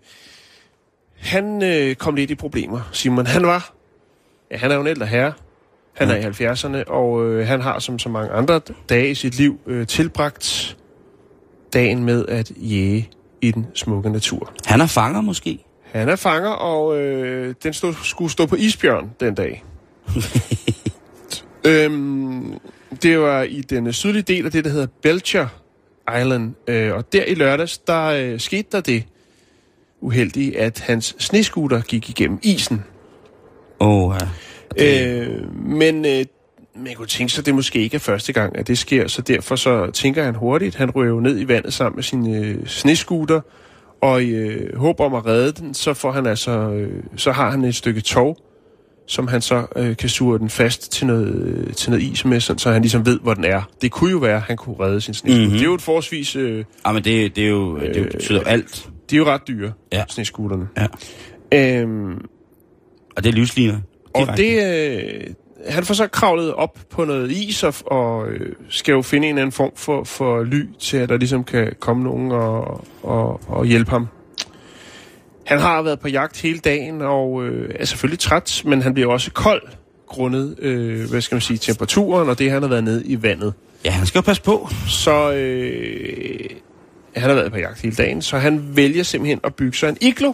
[1.18, 3.26] han øh, kom lidt i problemer, Simon.
[3.26, 3.74] Han var,
[4.52, 5.34] ja, han er jo en ældre herre.
[5.94, 9.38] Han er i 70'erne, og øh, han har som så mange andre dage i sit
[9.38, 10.78] liv øh, tilbragt
[11.74, 13.10] dagen med at jæge
[13.42, 14.54] i den smukke natur.
[14.66, 15.66] Han er fanger måske.
[15.84, 19.64] Han er fanger, og øh, den stod, skulle stå på isbjørn den dag.
[21.68, 22.60] øhm,
[23.04, 25.48] det var i den sydlige del af det, der hedder Belcher
[26.22, 26.54] Island.
[26.68, 29.04] Øh, og der i lørdags, der øh, skete der det
[30.02, 32.84] uheldige, at hans snescooter gik igennem isen.
[33.80, 34.16] Åh, oh,
[34.78, 35.14] ja.
[35.14, 36.26] Øh, men øh,
[36.76, 39.22] man kunne tænke sig, at det måske ikke er første gang, at det sker, så
[39.22, 40.76] derfor så tænker han hurtigt.
[40.76, 43.42] Han jo ned i vandet sammen med sin øh, snescooter,
[44.02, 47.52] og i øh, håb om at redde den, så, får han altså, øh, så har
[47.52, 48.38] han et stykke tov,
[49.08, 52.40] som han så øh, kan sure den fast til noget, øh, til noget is med,
[52.40, 53.62] sådan, så han ligesom ved, hvor den er.
[53.82, 55.16] Det kunne jo være, at han kunne redde sin.
[55.24, 55.34] Mhm.
[55.34, 55.52] Mm-hmm.
[55.52, 56.36] Det er jo et forholdsvis...
[56.36, 58.90] Øh, Ah, men det, det, er jo, det er jo- betyder alt.
[59.10, 60.04] de er jo ret dyre, Ja.
[60.10, 60.68] snescooterne.
[60.78, 60.88] Ja.
[61.82, 62.26] Øhm,
[63.18, 63.78] Og det er livsliner.
[64.14, 65.22] Og det, øh,
[65.70, 69.34] han får så kravlet op på noget is og, og øh, skal jo finde en
[69.34, 73.42] eller anden form for, for ly til, at der ligesom kan komme nogen og, og,
[73.48, 74.08] og hjælpe ham.
[75.46, 79.12] Han har været på jagt hele dagen og øh, er selvfølgelig træt, men han bliver
[79.12, 79.62] også kold
[80.08, 83.54] grundet, øh, hvad skal man sige, temperaturen og det, han har været nede i vandet.
[83.86, 84.70] Ja, han skal jo passe på.
[84.88, 86.50] Så øh,
[87.16, 89.98] han har været på jagt hele dagen, så han vælger simpelthen at bygge sig en
[90.02, 90.34] iglo.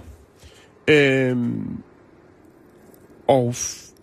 [0.87, 1.77] Øhm,
[3.27, 3.55] og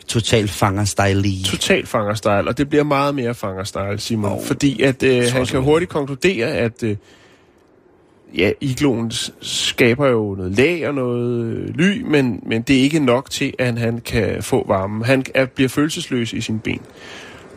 [0.09, 4.33] Total fanger-style total fangerstyle, og det bliver meget mere fangerstyle, Simon.
[4.33, 6.97] Oh, fordi at øh, han kan hurtigt konkludere, at øh,
[8.35, 12.99] ja, igloen skaber jo noget lag og noget øh, ly, men, men det er ikke
[12.99, 15.05] nok til, at han kan få varme.
[15.05, 16.81] Han er, bliver følelsesløs i sin ben.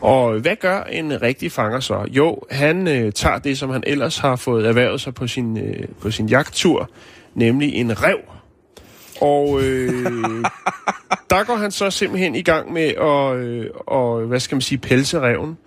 [0.00, 2.06] Og hvad gør en rigtig fanger så?
[2.10, 5.88] Jo, han øh, tager det, som han ellers har fået erhvervet sig på sin, øh,
[6.00, 6.90] på sin jagttur,
[7.34, 8.18] nemlig en rev.
[9.20, 9.92] Og øh,
[11.30, 14.78] der går han så simpelthen i gang med at, øh, og, hvad skal man sige,
[14.78, 15.58] pelse reven.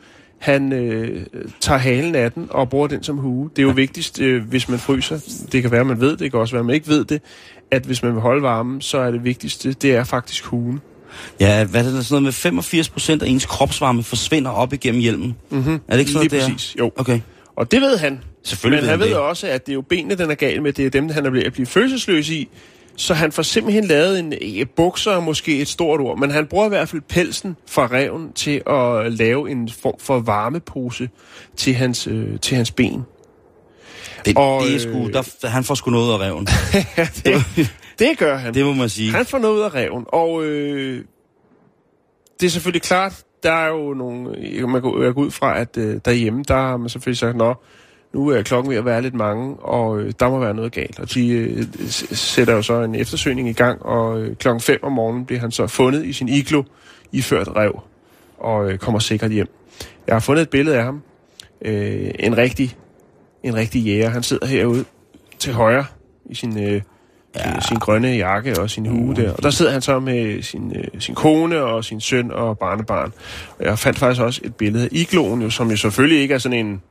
[0.45, 1.25] Han øh,
[1.59, 3.49] tager halen af den og bruger den som hue.
[3.55, 5.19] Det er jo vigtigst, øh, hvis man fryser.
[5.51, 7.21] Det kan være, man ved det, det kan også være, man ikke ved det,
[7.71, 10.81] at hvis man vil holde varmen, så er det vigtigste, det er faktisk huen.
[11.39, 15.01] Ja, hvad er det sådan noget med 85 procent af ens kropsvarme forsvinder op igennem
[15.01, 15.35] hjelmen?
[15.49, 15.73] Mm-hmm.
[15.73, 16.53] Er det ikke sådan, Lige det er?
[16.53, 16.91] præcis, jo.
[16.95, 17.19] Okay.
[17.55, 18.19] Og det ved han.
[18.43, 19.23] Selvfølgelig Men ved han han ved det.
[19.23, 20.73] også, at det er jo benene, den er gal med.
[20.73, 22.49] Det er dem, han er ved at blive følelsesløs i.
[22.97, 26.47] Så han får simpelthen lavet en eh, bukser, er måske et stort ord, men han
[26.47, 31.09] bruger i hvert fald pelsen fra reven til at lave en form for varmepose
[31.55, 33.05] til hans, øh, til hans ben.
[34.25, 36.47] Det, Og, det er sgu, øh, der, han får sgu noget af reven.
[37.55, 38.53] det, det gør han.
[38.53, 39.11] Det må man sige.
[39.11, 41.03] Han får noget ud af reven, og øh,
[42.39, 44.31] det er selvfølgelig klart, der er jo nogle,
[44.67, 47.55] man går, jeg går ud fra, at øh, derhjemme, der har man selvfølgelig sagt, nå,
[48.15, 50.99] nu er klokken ved at være lidt mange, og øh, der må være noget galt.
[50.99, 51.63] Og de øh,
[52.11, 55.51] sætter jo så en eftersøgning i gang, og øh, klokken 5 om morgenen bliver han
[55.51, 56.63] så fundet i sin iglo,
[57.11, 57.79] iført rev,
[58.37, 59.47] og øh, kommer sikkert hjem.
[60.07, 61.01] Jeg har fundet et billede af ham.
[61.61, 62.77] Øh, en rigtig,
[63.43, 64.09] en rigtig jæger.
[64.09, 64.85] Han sidder herude
[65.39, 65.85] til højre
[66.25, 66.81] i sin, øh,
[67.35, 67.59] ja.
[67.59, 69.33] sin grønne jakke og sin hue der.
[69.33, 73.13] Og der sidder han så med sin, øh, sin kone og sin søn og barnebarn.
[73.59, 76.37] Og jeg fandt faktisk også et billede af igloen, jo, som jo selvfølgelig ikke er
[76.37, 76.81] sådan en,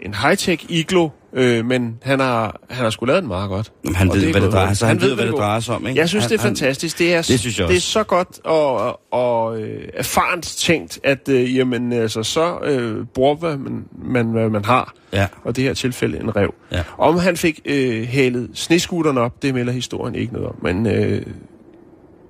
[0.00, 3.72] en high-tech iglo, øh, men han har, han har sgu lavet den meget godt.
[3.84, 4.78] Jamen, han ved, er hvad det drejer hurtigt.
[4.78, 4.88] sig.
[4.88, 5.38] Han, ved, hvad det går.
[5.40, 6.00] drejer sig om, ikke?
[6.00, 6.98] Jeg synes, han, det er fantastisk.
[6.98, 11.28] Det er, Det synes jeg det er så godt og, og øh, erfarent tænkt, at
[11.28, 14.94] øh, jamen, altså, så øh, bruger man, man, hvad man har.
[15.12, 15.26] Ja.
[15.44, 16.54] Og det her tilfælde en rev.
[16.72, 16.82] Ja.
[16.98, 20.54] Om han fik øh, hælet sneskutteren op, det melder historien ikke noget om.
[20.62, 21.22] Men øh,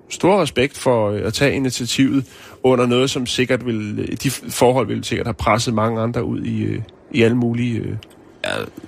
[0.08, 2.24] stor respekt for øh, at tage initiativet
[2.62, 6.62] under noget, som sikkert vil, de forhold vil sikkert have presset mange andre ud i,
[6.62, 6.80] øh,
[7.16, 7.96] i alle mulige øh,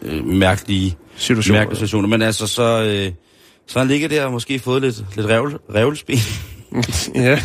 [0.03, 1.59] Øh, mærkelige, situationer.
[1.61, 2.09] mærkelige situationer.
[2.09, 3.13] Men altså, så, øh,
[3.67, 6.19] så han ligger der og måske fået lidt, lidt revl, revlespil.
[7.15, 7.41] ja,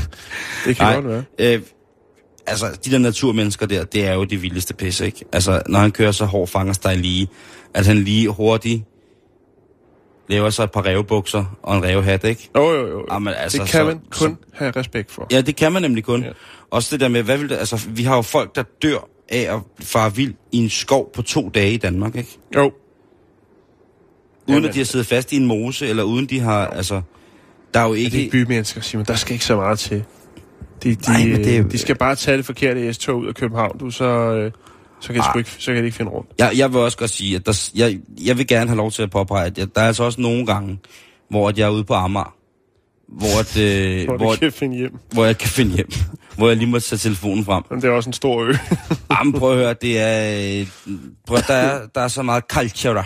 [0.65, 1.23] det kan godt være.
[1.39, 1.61] Øh,
[2.47, 5.25] altså, de der naturmennesker der, det er jo det vildeste pis, ikke?
[5.33, 7.27] Altså, når han kører så hård fangersteg lige,
[7.73, 8.83] at han lige hurtigt
[10.29, 12.49] laver sig et par revbukser og en revhat, ikke?
[12.55, 13.05] Jo, jo, jo.
[13.11, 15.27] Jamen, altså, det kan så- man kun have respekt for.
[15.31, 16.21] Ja, det kan man nemlig kun.
[16.21, 16.27] Ja.
[16.27, 16.33] Ja.
[16.71, 19.55] Også det der med, hvad vil det, altså, vi har jo folk, der dør af
[19.55, 22.37] at fare vild i en skov på to dage i Danmark, ikke?
[22.55, 22.61] Jo.
[22.61, 22.73] Uden
[24.47, 27.01] Jamen, at de har siddet fast i en mose, eller uden de har, altså...
[27.73, 28.17] Der er jo Det er ikke...
[28.17, 29.05] ikke bymennesker, Simon.
[29.05, 30.03] Der skal ikke så meget til.
[30.83, 33.35] De, de, Nej, men det er de skal bare tage det forkerte S-tog ud af
[33.35, 34.51] København, du, så, øh,
[34.99, 36.29] så, kan sgu ikke, så kan de ikke finde rundt.
[36.39, 39.03] Jeg, jeg vil også godt sige, at der, jeg, jeg vil gerne have lov til
[39.03, 40.79] at påpege, at jeg, der er altså også nogle gange,
[41.29, 42.35] hvor at jeg er ude på Amager,
[43.07, 44.97] hvor, at, øh, Hvor, hvor, kan finde hjem.
[45.11, 45.89] hvor jeg kan finde hjem,
[46.37, 47.63] hvor jeg lige må tage telefonen frem.
[47.69, 48.53] Men det er også en stor ø.
[49.11, 50.59] Jamen, prøv at høre, det er...
[50.61, 50.67] øh,
[51.27, 53.03] Prøv, der, er, der er så meget culture.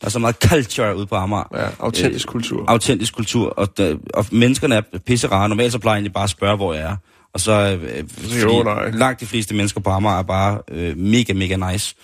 [0.00, 1.44] Der er så meget culture ude på Amager.
[1.54, 2.64] ja, autentisk kultur.
[2.68, 5.48] Autentisk kultur, og, der, og menneskerne er pisse rare.
[5.48, 6.96] Normalt så plejer jeg egentlig bare at spørge, hvor jeg er.
[7.36, 8.90] Og så øh, fordi nej.
[8.90, 11.94] langt de fleste mennesker på Amager er bare øh, mega, mega nice.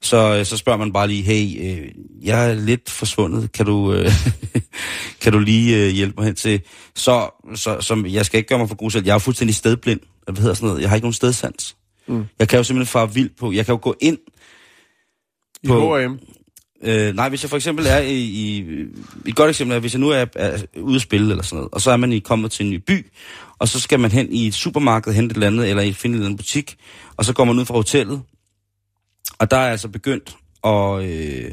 [0.00, 1.88] Så, øh, så spørger man bare lige, hey, øh,
[2.22, 4.12] jeg er lidt forsvundet, kan du, øh,
[5.22, 6.60] kan du lige øh, hjælpe mig hen til?
[6.94, 10.00] Så, så som, jeg skal ikke gøre mig for grusel, jeg er jo fuldstændig stedblind.
[10.24, 10.80] Hvad hedder sådan noget?
[10.82, 11.76] Jeg har ikke nogen stedsans.
[12.06, 12.24] Mm.
[12.38, 14.18] Jeg kan jo simpelthen fare vild på, jeg kan jo gå ind
[15.62, 16.18] I på- H&M.
[16.84, 18.64] Øh, nej, hvis jeg for eksempel er i, i...
[19.26, 21.68] Et godt eksempel er, hvis jeg nu er, er ude at spille eller sådan noget,
[21.72, 23.06] og så er man i, kommet til en ny by,
[23.62, 26.26] og så skal man hen i et supermarked, hente et eller andet, eller i finde
[26.26, 26.76] en butik,
[27.16, 28.22] og så går man ud fra hotellet,
[29.38, 31.04] og der er jeg altså begyndt at...
[31.04, 31.50] Øh,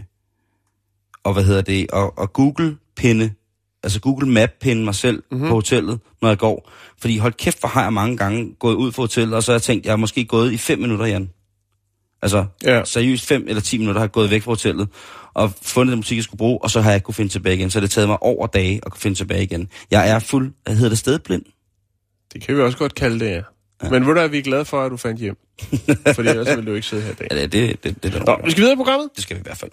[1.23, 1.87] og hvad hedder det?
[1.93, 3.31] At, at Google-pinde,
[3.83, 5.47] altså Google Map-pinde mig selv mm-hmm.
[5.47, 6.71] på hotellet, når jeg går.
[7.01, 9.55] Fordi hold kæft, hvor har jeg mange gange gået ud fra hotellet, og så har
[9.55, 11.29] jeg tænkt, jeg har måske gået i fem minutter, Jan.
[12.21, 12.83] Altså, Ja.
[12.85, 14.87] seriøst fem eller ti minutter har jeg gået væk fra hotellet,
[15.33, 17.55] og fundet den musik, jeg skulle bruge, og så har jeg ikke kunne finde tilbage
[17.55, 17.69] igen.
[17.69, 19.69] Så det har taget mig over dage at kunne finde tilbage igen.
[19.91, 21.43] Jeg er fuld, hvad hedder det, stedblind?
[22.33, 23.41] Det kan vi også godt kalde det, ja.
[23.83, 23.89] ja.
[23.89, 25.37] Men ved du, at vi er glade for, at du fandt hjem.
[26.15, 27.27] Fordi ellers ville du ikke sidde her i dag.
[27.37, 29.09] Ja, det, det, det, det, det, Nå, vi skal videre i programmet.
[29.15, 29.71] det skal vi i hvert fald.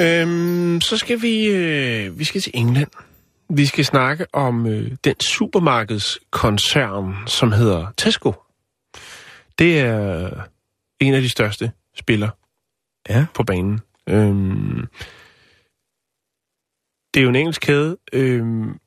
[0.00, 2.88] Øhm, så skal vi, øh, vi skal til England.
[3.48, 8.32] Vi skal snakke om øh, den supermarkedskoncern, som hedder Tesco.
[9.60, 10.30] Det er
[11.00, 12.30] en af de største spillere
[13.08, 13.26] Ja.
[13.34, 13.80] på banen.
[14.08, 14.86] Øhm,
[17.14, 18.78] det er jo en engelsk kæde, øhm,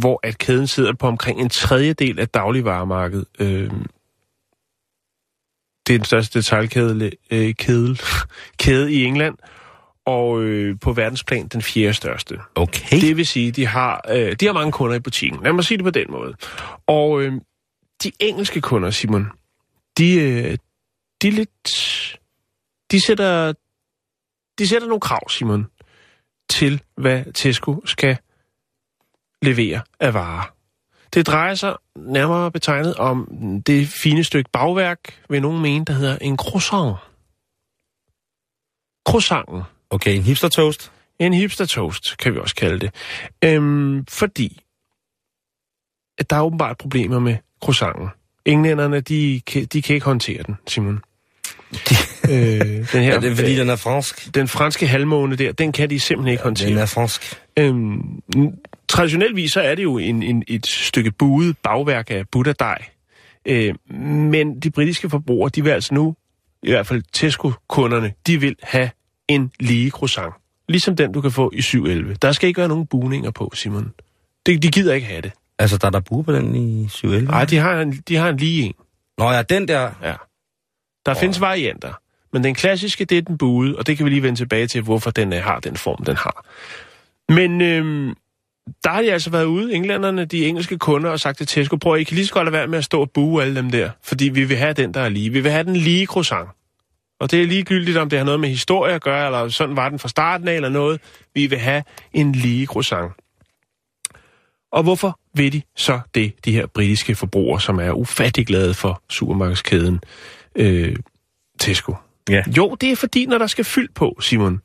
[0.00, 3.26] hvor at kæden sidder på omkring en tredjedel af dagligvaremarkedet.
[3.38, 3.86] Øhm,
[5.86, 7.96] det er den største detaljkæde øh, kæde,
[8.64, 9.36] kæde i England,
[10.06, 12.38] og øh, på verdensplan den fjerde største.
[12.54, 13.00] Okay.
[13.00, 15.42] Det vil sige, de har, øh, de har mange kunder i butikken.
[15.42, 16.34] Lad mig sige det på den måde.
[16.86, 17.32] Og øh,
[18.02, 19.30] de engelske kunder, Simon,
[19.98, 20.58] de, øh,
[21.22, 21.68] de er lidt...
[22.90, 23.52] De sætter,
[24.58, 25.66] de sætter nogle krav, Simon,
[26.50, 28.18] til hvad Tesco skal
[29.42, 30.54] levere af varer.
[31.14, 33.28] Det drejer sig nærmere betegnet om
[33.66, 36.96] det fine stykke bagværk, vil nogen mene, der hedder en croissant.
[39.08, 39.62] Croissanten.
[39.90, 40.92] Okay, en hipster toast.
[41.18, 42.94] En hipster toast, kan vi også kalde det.
[43.44, 44.60] Øhm, fordi
[46.18, 48.08] at der er åbenbart problemer med croissanten.
[48.46, 51.00] Englænderne, de, kan- de kan ikke håndtere den, Simon.
[52.24, 54.34] øh, den her, Ja, det er fordi, den er fransk.
[54.34, 56.68] den franske halvmåne der, den kan de simpelthen ikke håndtere.
[56.70, 57.40] Den er fransk.
[57.58, 58.00] Øhm,
[58.88, 62.78] traditioneltvis så er det jo en, en, et stykke buet bagværk af butterdej.
[63.46, 66.16] Øh, men de britiske forbrugere, de vil altså nu,
[66.62, 68.90] i hvert fald Tesco-kunderne, de vil have
[69.28, 70.34] en lige croissant.
[70.68, 72.14] Ligesom den, du kan få i 711.
[72.22, 73.92] Der skal ikke være nogen buninger på, Simon.
[74.46, 75.32] De, de gider ikke have det.
[75.58, 77.30] Altså, der er der bue på den i 711?
[77.30, 78.74] Nej, de har en, de har en lige en.
[79.18, 79.90] Nå ja, den der.
[80.02, 80.14] Ja.
[81.06, 81.16] Der oh.
[81.16, 81.92] findes varianter.
[82.32, 84.82] Men den klassiske, det er den buede, og det kan vi lige vende tilbage til,
[84.82, 86.46] hvorfor den øh, har den form, den har.
[87.28, 88.14] Men øhm,
[88.84, 91.94] der har de altså været ude, englænderne, de engelske kunder, og sagt til Tesco, prøv
[91.94, 93.70] at I kan lige så godt lade være med at stå og bue alle dem
[93.70, 95.30] der, fordi vi vil have den, der er lige.
[95.30, 96.48] Vi vil have den lige croissant.
[97.20, 99.88] Og det er ligegyldigt, om det har noget med historie at gøre, eller sådan var
[99.88, 101.00] den fra starten af, eller noget.
[101.34, 103.12] Vi vil have en lige croissant.
[104.74, 109.02] Og hvorfor vil de så det, de her britiske forbrugere, som er ufattelig glade for
[109.10, 110.00] supermarkedskæden
[110.54, 110.96] øh,
[111.60, 111.94] Tesco?
[112.28, 112.42] Ja.
[112.56, 114.60] Jo, det er fordi, når der skal fyld på, Simon,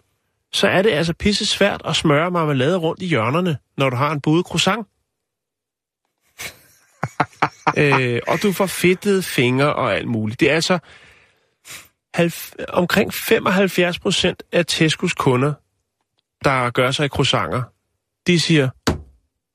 [0.52, 4.12] så er det altså pisse svært at smøre marmelade rundt i hjørnerne, når du har
[4.12, 4.88] en budet croissant.
[7.78, 10.40] øh, og du får fedtede fingre og alt muligt.
[10.40, 10.80] Det er altså
[12.14, 12.32] halv,
[12.70, 15.54] omkring 75 procent af Tescos kunder,
[16.44, 17.64] der gør sig i croissanter,
[18.28, 18.70] de siger,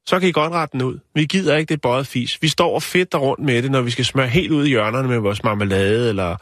[0.07, 0.99] så kan I godt rette den ud.
[1.15, 2.43] Vi gider ikke det bøjet fis.
[2.43, 5.09] Vi står og fedter rundt med det, når vi skal smøre helt ud i hjørnerne
[5.09, 6.37] med vores marmelade, eller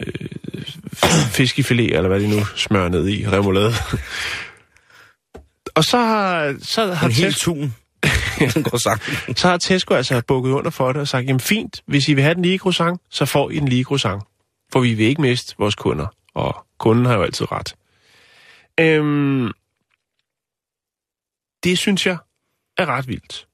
[0.00, 0.14] øh,
[1.30, 3.72] fiskefilet, eller hvad de nu smører ned i, remoulade.
[5.74, 7.74] og så har, så har En hel Tesco, tun.
[8.54, 9.02] Den går sagt.
[9.40, 12.22] så har Tesco altså bukket under for det og sagt, jamen fint, hvis I vil
[12.22, 14.22] have den lige croissant, så får I den lige croissant.
[14.72, 17.74] For vi vil ikke miste vores kunder, og kunden har jo altid ret.
[18.80, 19.50] Øhm,
[21.64, 22.16] det synes jeg
[22.78, 23.46] er ret vildt.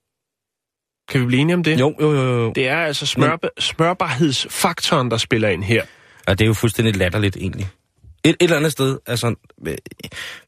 [1.09, 1.81] Kan vi blive enige om det?
[1.81, 2.53] Jo, jo, jo, jo.
[2.53, 5.85] Det er altså smør, smørbarhedsfaktoren, der spiller ind her.
[6.29, 7.69] Ja, det er jo fuldstændig latterligt, egentlig.
[8.25, 9.35] Et, et eller andet sted, altså,
[9.67, 9.75] øh,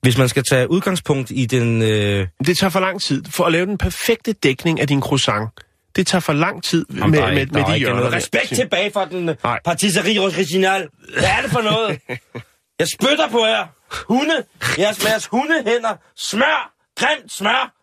[0.03, 1.83] hvis man skal tage udgangspunkt i den...
[1.83, 3.25] Øh, Det tager for lang tid.
[3.31, 5.51] For at lave den perfekte dækning af din croissant,
[5.97, 7.79] det tager for lang tid med, Jamen, med, der er- med, der med er de
[7.79, 7.97] hjørner.
[7.97, 8.19] noget der.
[8.19, 9.61] Respekt tilbage for den øh, Nej.
[9.65, 10.89] patisserie original.
[11.19, 12.01] Hvad er det for noget?
[12.79, 13.67] Jeg spytter på jer.
[14.09, 14.45] Hunde.
[14.79, 15.97] Jeres, jeres hundehænder.
[16.31, 16.73] Smør.
[16.99, 17.75] Grimt smør.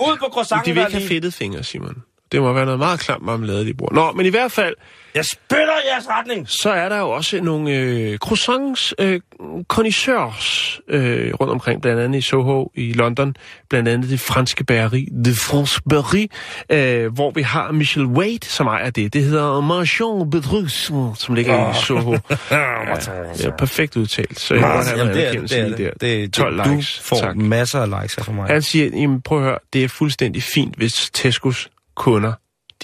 [0.00, 0.66] Ud på croissanten.
[0.70, 2.02] De vil ikke have fedtede fingre, Simon.
[2.36, 3.92] Det må være noget meget klamt marmelade, de bruger.
[3.94, 4.74] Nå, men i hvert fald,
[5.14, 6.48] Jeg spytter i jeres retning.
[6.48, 9.20] så er der jo også nogle øh, croissants, øh,
[9.68, 13.36] connoisseurs øh, rundt omkring, blandt andet i Soho i London,
[13.70, 16.26] blandt andet det franske bageri, The France Berry,
[16.70, 19.12] øh, hvor vi har Michel Wade, som ejer det.
[19.12, 22.12] Det hedder Marchand Bedrus, som ligger i Soho.
[22.50, 22.94] Ja,
[23.36, 25.20] det er perfekt udtalt, så jeg godt have en det er det.
[25.22, 26.00] anerkendelse Det er lige det.
[26.00, 26.06] der.
[26.06, 27.36] det, det 12 du likes, får tak.
[27.36, 28.46] masser af likes her fra mig.
[28.46, 32.32] Han siger, jamen prøv at høre, det er fuldstændig fint, hvis Tescos kunder,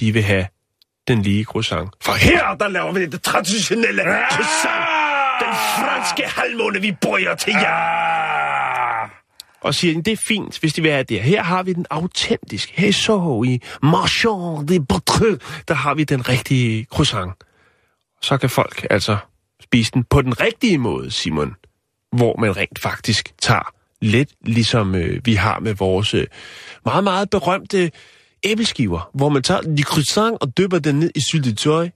[0.00, 0.46] de vil have
[1.08, 1.90] den lige croissant.
[2.00, 4.86] For her, der laver vi det traditionelle croissant.
[5.40, 8.12] Den franske halvmåne, vi bøjer til jer.
[9.60, 11.22] Og siger, det er fint, hvis de vil have det.
[11.22, 12.72] Her har vi den autentiske.
[12.76, 17.32] Her i Soho, i Marchand de Beautreux, der har vi den rigtige croissant.
[18.22, 19.16] Så kan folk altså
[19.62, 21.56] spise den på den rigtige måde, Simon.
[22.12, 26.26] Hvor man rent faktisk tager lidt ligesom øh, vi har med vores øh,
[26.84, 27.90] meget, meget berømte
[28.44, 31.88] æbleskiver, hvor man tager de croissant og dypper den ned i syltetøj.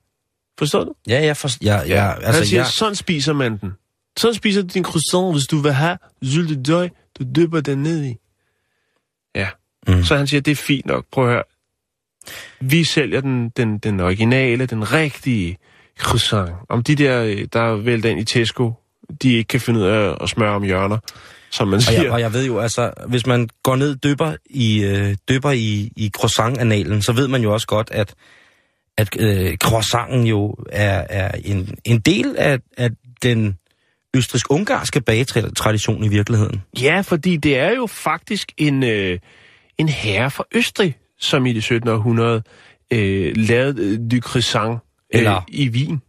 [0.59, 0.95] Forstår du?
[1.09, 3.73] Ja, jeg for, ja, ja, Altså, Han siger, jeg, sådan spiser man den.
[4.17, 8.17] Sådan spiser du din croissant, hvis du vil have syltetøj, du dypper den ned i.
[9.35, 9.49] Ja.
[9.89, 10.05] Mm.
[10.05, 11.05] Så han siger, det er fint nok.
[11.13, 11.43] Prøv at høre.
[12.61, 15.59] Vi sælger den, den, den originale, den rigtige
[15.99, 16.53] croissant.
[16.69, 18.73] Om de der, øh, der vælter ind i Tesco,
[19.23, 20.99] de ikke kan finde ud af at smøre om hjørner,
[21.57, 22.03] som man Og siger.
[22.03, 25.93] jeg, og jeg ved jo, altså, hvis man går ned dypper i, øh, dypper i,
[25.97, 28.15] i croissant-analen, så ved man jo også godt, at,
[28.99, 32.91] at øh, croissanten jo er, er en, en del af, af
[33.23, 33.59] den
[34.17, 36.63] østrisk-ungarske bagetradition i virkeligheden.
[36.81, 39.19] Ja, fordi det er jo faktisk en, øh,
[39.79, 41.89] en herre fra Østrig, som i det 17.
[41.89, 42.43] århundrede
[42.93, 44.73] øh, lavede øh, du croissant
[45.15, 46.03] øh, Eller- i Wien.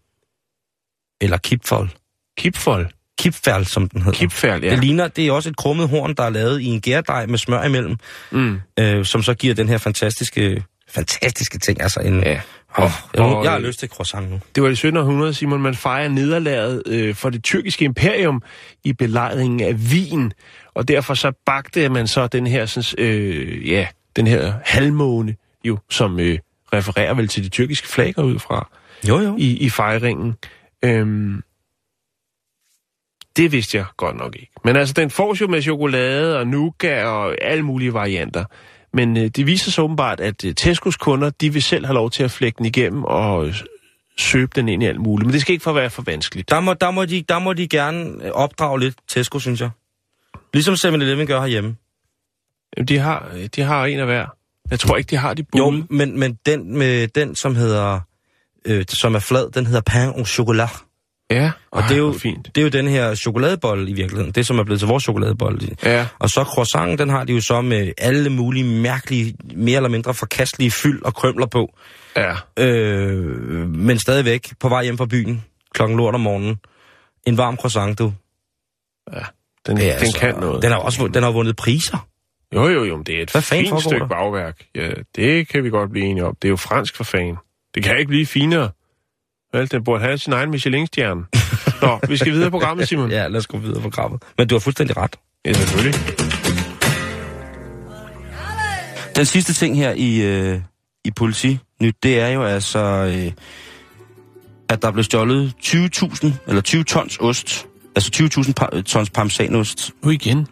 [1.22, 1.90] Eller kipfold.
[2.38, 2.88] Kipfold.
[3.18, 4.20] Kipfærl, som den hedder.
[4.20, 4.72] Kipfærl, ja.
[4.72, 7.38] Det ligner, det er også et krummet horn, der er lavet i en gærdej med
[7.38, 7.96] smør imellem,
[8.32, 8.60] Mm.
[8.80, 11.82] øh, som så giver den her fantastiske, fantastiske ting.
[11.82, 12.42] Altså en, Ja.
[12.78, 14.40] Oh, jeg, og, jeg har lyst til croissant nu.
[14.56, 14.98] Det var det 17.
[14.98, 15.62] århundrede, Simon.
[15.62, 18.42] Man fejrer nederlaget øh, for det tyrkiske imperium
[18.84, 20.34] i belejringen af Wien.
[20.76, 25.78] Og derfor så bagte man så den her, sådan, øh, ja, den her halvmåne, jo,
[25.90, 26.40] som øh,
[26.74, 28.70] refererer vel til de tyrkiske flag ud fra
[29.08, 29.36] Jo, jo.
[29.40, 30.36] i, i fejringen.
[30.86, 31.42] Øhm,
[33.38, 34.52] det vidste jeg godt nok ikke.
[34.64, 38.46] Men altså, den fås jo med chokolade og nougat og alle mulige varianter.
[38.94, 42.12] Men øh, det viser sig åbenbart, at øh, Tescos kunder, de vil selv have lov
[42.12, 43.56] til at flække den igennem og øh,
[44.18, 45.26] søbe den ind i alt muligt.
[45.26, 46.50] Men det skal ikke for være for vanskeligt.
[46.50, 49.70] Der må, der, må de, der må de gerne øh, opdrage lidt Tesco, synes jeg.
[50.54, 51.76] Ligesom 7-Eleven gør herhjemme.
[52.78, 54.26] Jamen, de har, øh, de har en af hver.
[54.72, 55.86] Jeg tror ikke, de har de Jo, bulle.
[55.90, 58.00] men, men den, med, den, som hedder,
[58.66, 60.70] øh, som er flad, den hedder pain au chocolat.
[61.32, 62.46] Ja, Og det er, jo, fint.
[62.56, 64.32] det er jo den her chokoladebolle i virkeligheden.
[64.32, 65.60] Det, som er blevet til vores chokoladebolle.
[65.84, 69.90] Ja, Og så croissanten, den har de jo så med alle mulige mærkelige, mere eller
[69.90, 71.74] mindre forkastelige fyld og krømler på.
[72.16, 72.36] ja.
[72.60, 76.56] Øh, men stadigvæk på vej hjem fra byen, klokken lort om morgenen.
[77.26, 78.04] En varm croissant, du.
[78.06, 79.24] Den, Det
[79.70, 80.62] er den altså- kan noget.
[80.64, 82.08] Den har også den har vundet priser.
[82.56, 84.08] Jo, jo, jo, det er et Hvad fint stykke der?
[84.08, 84.62] bagværk.
[84.76, 86.36] Ja, det kan vi godt blive enige om.
[86.42, 87.38] Det er jo fransk for fanden.
[87.76, 88.70] Det kan ikke blive finere.
[89.54, 91.22] Vel, den burde have sin egen Michelin-stjerne.
[91.82, 93.12] Nå, vi skal videre i programmet, Simon.
[93.12, 94.24] Ja, lad os gå videre på programmet.
[94.38, 95.16] Men du har fuldstændig ret.
[95.46, 96.00] ja selvfølgelig.
[99.16, 100.60] Den sidste ting her i, øh,
[101.06, 103.32] i politi nyt, det er jo altså, øh,
[104.70, 107.66] at der blev stjålet 20.000, eller 20 tons ost.
[107.96, 109.92] Altså 20.000 pa- tons parmesanost.
[110.04, 110.48] Nu igen.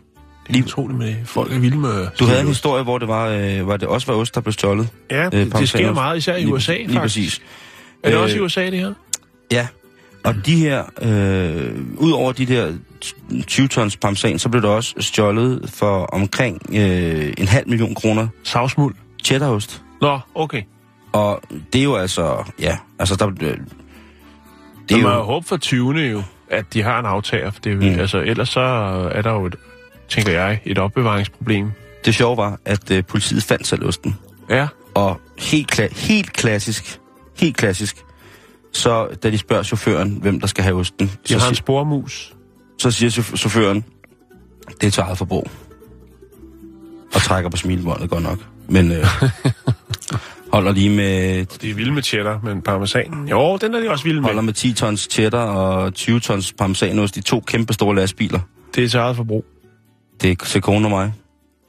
[0.47, 1.15] Det er utroligt med.
[1.25, 2.07] Folk er vilde med...
[2.19, 4.53] Du havde en historie, hvor det var, øh, hvor det også var ost, der blev
[4.53, 4.87] stjålet.
[5.11, 7.01] Ja, øh, det, sker meget, især i Lige- USA, Lige faktisk.
[7.01, 7.41] præcis.
[8.05, 8.93] Er det også i Øh, USA, det her?
[9.51, 9.67] Ja,
[10.23, 12.73] og de her, øh, ud over de der
[13.47, 18.27] 20 tons parmesan, så blev der også stjålet for omkring øh, en halv million kroner
[18.43, 18.95] Savsmuld.
[19.23, 19.81] cheddarost.
[20.01, 20.61] Nå, okay.
[21.13, 21.41] Og
[21.73, 23.27] det er jo altså, ja, altså der...
[23.27, 23.57] Øh,
[24.89, 25.93] det er man jo håbe for 20.
[25.99, 27.51] jo, at de har en aftager.
[27.51, 27.99] For det, er jo- Mm.
[27.99, 28.59] altså, ellers så
[29.11, 29.55] er der jo, et,
[30.09, 31.71] tænker jeg, et opbevaringsproblem.
[32.05, 34.15] det sjove var, at øh, politiet fandt selv osten.
[34.49, 36.99] Ja, Og helt, kla- helt klassisk,
[37.37, 37.97] helt klassisk,
[38.73, 42.33] så da de spørger chaufføren, hvem der skal have osten, de så, har en spormus.
[42.79, 43.85] så siger chauff- chaufføren,
[44.81, 45.49] det er til eget forbrug.
[47.15, 48.39] Og trækker på smilebåndet godt nok.
[48.69, 49.05] Men øh,
[50.53, 53.27] holder lige med De er vilde med cheddar, men parmesan.
[53.29, 54.43] Jo, den er de også vilde holder med.
[54.45, 58.39] med 10 tons cheddar og 20 tons parmesanost i to kæmpe store lastbiler.
[58.75, 59.45] Det er til eget forbrug.
[60.21, 61.13] Det er sekund og mig.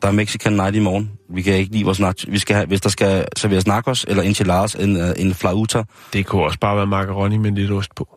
[0.03, 1.11] Der er Mexican Night i morgen.
[1.31, 2.15] Vi kan ikke lide vores nach.
[2.29, 5.83] Vi skal have, hvis der skal serveres nachos eller enchiladas, en, uh, en flauta.
[6.13, 8.09] Det kunne også bare være macaroni med lidt ost på.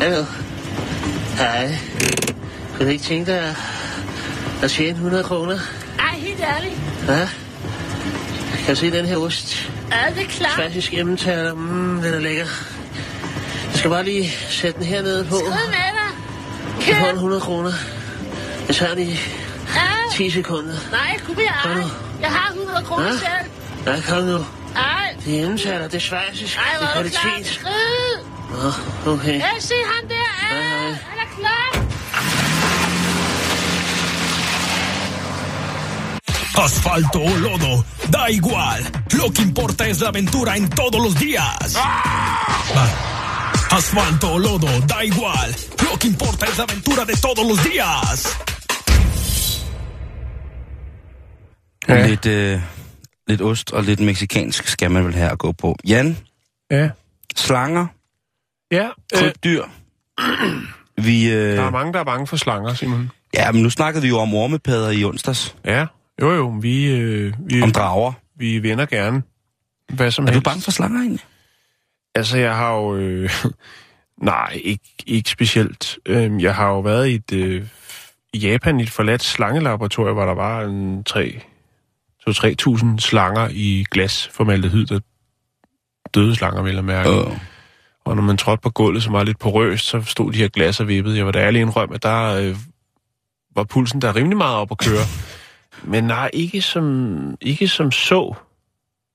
[0.00, 0.24] Hallo.
[1.36, 1.78] Hej.
[2.76, 3.54] Kunne du ikke tænke dig at,
[4.62, 5.58] at tjene 100 kroner?
[5.98, 6.74] Ej, helt ærligt.
[7.04, 7.26] Hvad?
[8.64, 9.70] Kan du se den her ost?
[9.90, 10.54] Ja, det er klart.
[10.54, 11.54] Klassisk emmentaler.
[11.54, 12.46] Mm, den er lækker.
[13.64, 15.34] Jeg skal bare lige sætte den hernede på.
[15.36, 15.97] Skrid med
[16.78, 16.88] dig.
[16.88, 17.10] Jeg får Kør.
[17.10, 17.72] en 100 kroner.
[18.68, 19.20] Jeg tager lige
[19.74, 19.82] Ja.
[20.12, 20.74] 10 sekunder.
[20.92, 21.80] Nej, kunne jeg Kom ej.
[21.80, 21.88] nu.
[22.20, 23.12] Jeg har 100 kroner Hva?
[23.12, 23.50] selv.
[23.86, 24.38] Nej, kom nu.
[24.76, 25.14] Ej.
[25.24, 25.88] Det er emmentaler.
[25.88, 26.56] Det er schweizisk.
[26.56, 27.22] Ej, Det hvor er er du klar.
[27.22, 27.52] kvalitet.
[27.54, 28.24] Skrid.
[29.04, 29.38] Nå, okay.
[29.38, 30.14] Ja, se ham der.
[30.14, 30.88] Ja, Hej, hej.
[30.88, 31.84] han er klar.
[36.64, 38.80] Asfalto o lodo, da igual.
[39.12, 41.76] Lo que importa es la aventura en todos los días.
[41.76, 43.17] Ah.
[43.70, 45.48] Asfalto lodo, da igual.
[45.86, 48.18] Lo que importa es la aventura de todos los días.
[51.88, 52.06] Ja.
[52.06, 52.60] Lidt, øh,
[53.28, 55.76] lidt ost og lidt meksikansk skal man vel her gå på.
[55.88, 56.16] Jan,
[56.70, 56.90] Ja.
[57.36, 57.86] slanger,
[58.70, 59.64] Ja, øh, krybdyr.
[61.06, 63.10] Vi, øh, der er mange, der er bange for slanger, Simon.
[63.34, 65.56] ja, men nu snakkede vi jo om ormepadder i onsdags.
[65.64, 65.86] Ja,
[66.20, 68.12] jo jo, vi, øh, vi, Om drager.
[68.36, 69.22] vi vender gerne.
[69.92, 70.44] Hvad som Er du helst.
[70.44, 71.24] bange for slanger egentlig?
[72.18, 72.96] Altså, jeg har jo...
[72.96, 73.30] Øh,
[74.32, 75.98] nej, ikke, ikke specielt.
[76.06, 77.66] Øh, jeg har jo været i, et, øh,
[78.32, 81.40] i Japan i et forladt slangelaboratorium, hvor der var en 3
[82.28, 85.00] 2-3.000 slanger i glas formaldehyd, der
[86.14, 87.10] døde slanger, vil jeg mærke.
[87.10, 87.38] Øh.
[88.04, 90.80] Og når man trådte på gulvet, som var lidt porøst, så stod de her glas
[90.80, 91.16] og vippede.
[91.16, 92.56] Jeg var da ærlig indrømme, at der øh,
[93.54, 95.04] var pulsen der rimelig meget op at køre.
[95.92, 98.34] Men nej, ikke som, ikke som så.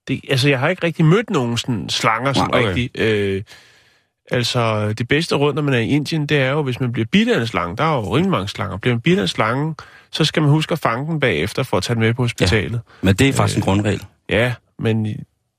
[0.08, 2.68] Det, altså, jeg har ikke rigtig mødt nogen sådan slanger, Nej, okay.
[2.68, 3.02] rigtig...
[3.02, 3.42] Øh,
[4.32, 7.06] altså, det bedste råd, når man er i Indien, det er jo, hvis man bliver
[7.12, 7.78] bidt af en slange.
[7.78, 8.78] Der er jo rimelig mange slanger.
[8.78, 9.76] Bliver man bidt af en slange,
[10.12, 12.82] så skal man huske at fange den bagefter, for at tage den med på hospitalet.
[13.02, 14.04] Men det er faktisk en grundregel.
[14.30, 15.08] Ja, men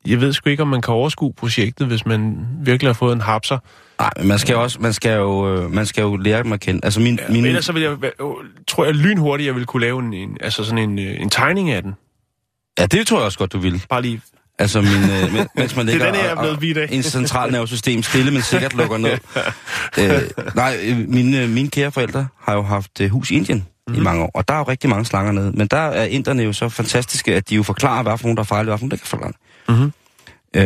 [0.06, 3.20] jeg ved sgu ikke, om man kan overskue projektet, hvis man virkelig har fået en
[3.20, 3.58] hapser.
[3.98, 6.60] Nej, men man skal, også, man skal, jo, øh, man skal jo lære dem at
[6.60, 6.80] kende.
[6.82, 8.10] Altså min, Ja, min, ellers så vil jeg, øh,
[8.66, 11.70] tror jeg lynhurtigt, jeg vil kunne lave en, en, altså sådan en, øh, en tegning
[11.70, 11.94] af den.
[12.78, 13.82] Ja, det tror jeg også godt, du vil.
[13.88, 14.20] Bare lige
[14.58, 16.60] Altså, min, øh, men- mens man Det er ligger den, jeg er og- blevet og
[16.60, 16.88] bidt af.
[16.90, 19.18] ens centralnervesystem stille, men sikkert lukker ned.
[19.98, 20.22] øh,
[20.54, 23.66] nej, øh, mine, øh, mine kære forældre har jo haft øh, hus i Indien Mhm.
[23.86, 24.00] mm-hmm.
[24.00, 25.52] i mange år, og der er jo rigtig mange slanger nede.
[25.52, 28.42] Men der er inderne jo så fantastiske, at de jo forklarer, hvad for nogen, der
[28.42, 29.92] er farlige, hvad for nogen, der ikke er farlige.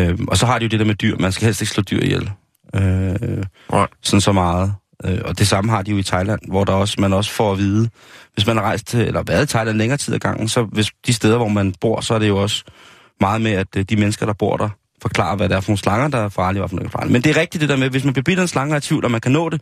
[0.09, 0.19] Mhm.
[0.21, 1.17] Øh, og så har de jo det der med dyr.
[1.21, 2.31] Man skal helst ikke slå dyr ihjel.
[2.75, 3.87] Øh, Nej.
[4.03, 4.75] sådan så meget.
[5.05, 7.53] Øh, og det samme har de jo i Thailand, hvor der også, man også får
[7.53, 7.89] at vide,
[8.35, 10.91] hvis man har rejst til, eller været i Thailand længere tid ad gangen, så hvis
[11.07, 12.65] de steder, hvor man bor, så er det jo også
[13.21, 14.69] meget med, at øh, de mennesker, der bor der,
[15.03, 17.13] forklarer, hvad det er for nogle slanger, der er farlige, og hvad for farlige.
[17.13, 18.75] Men det er rigtigt det der med, hvis man bliver bidt af en slange og
[18.75, 19.61] er i tvivl, og man kan nå det,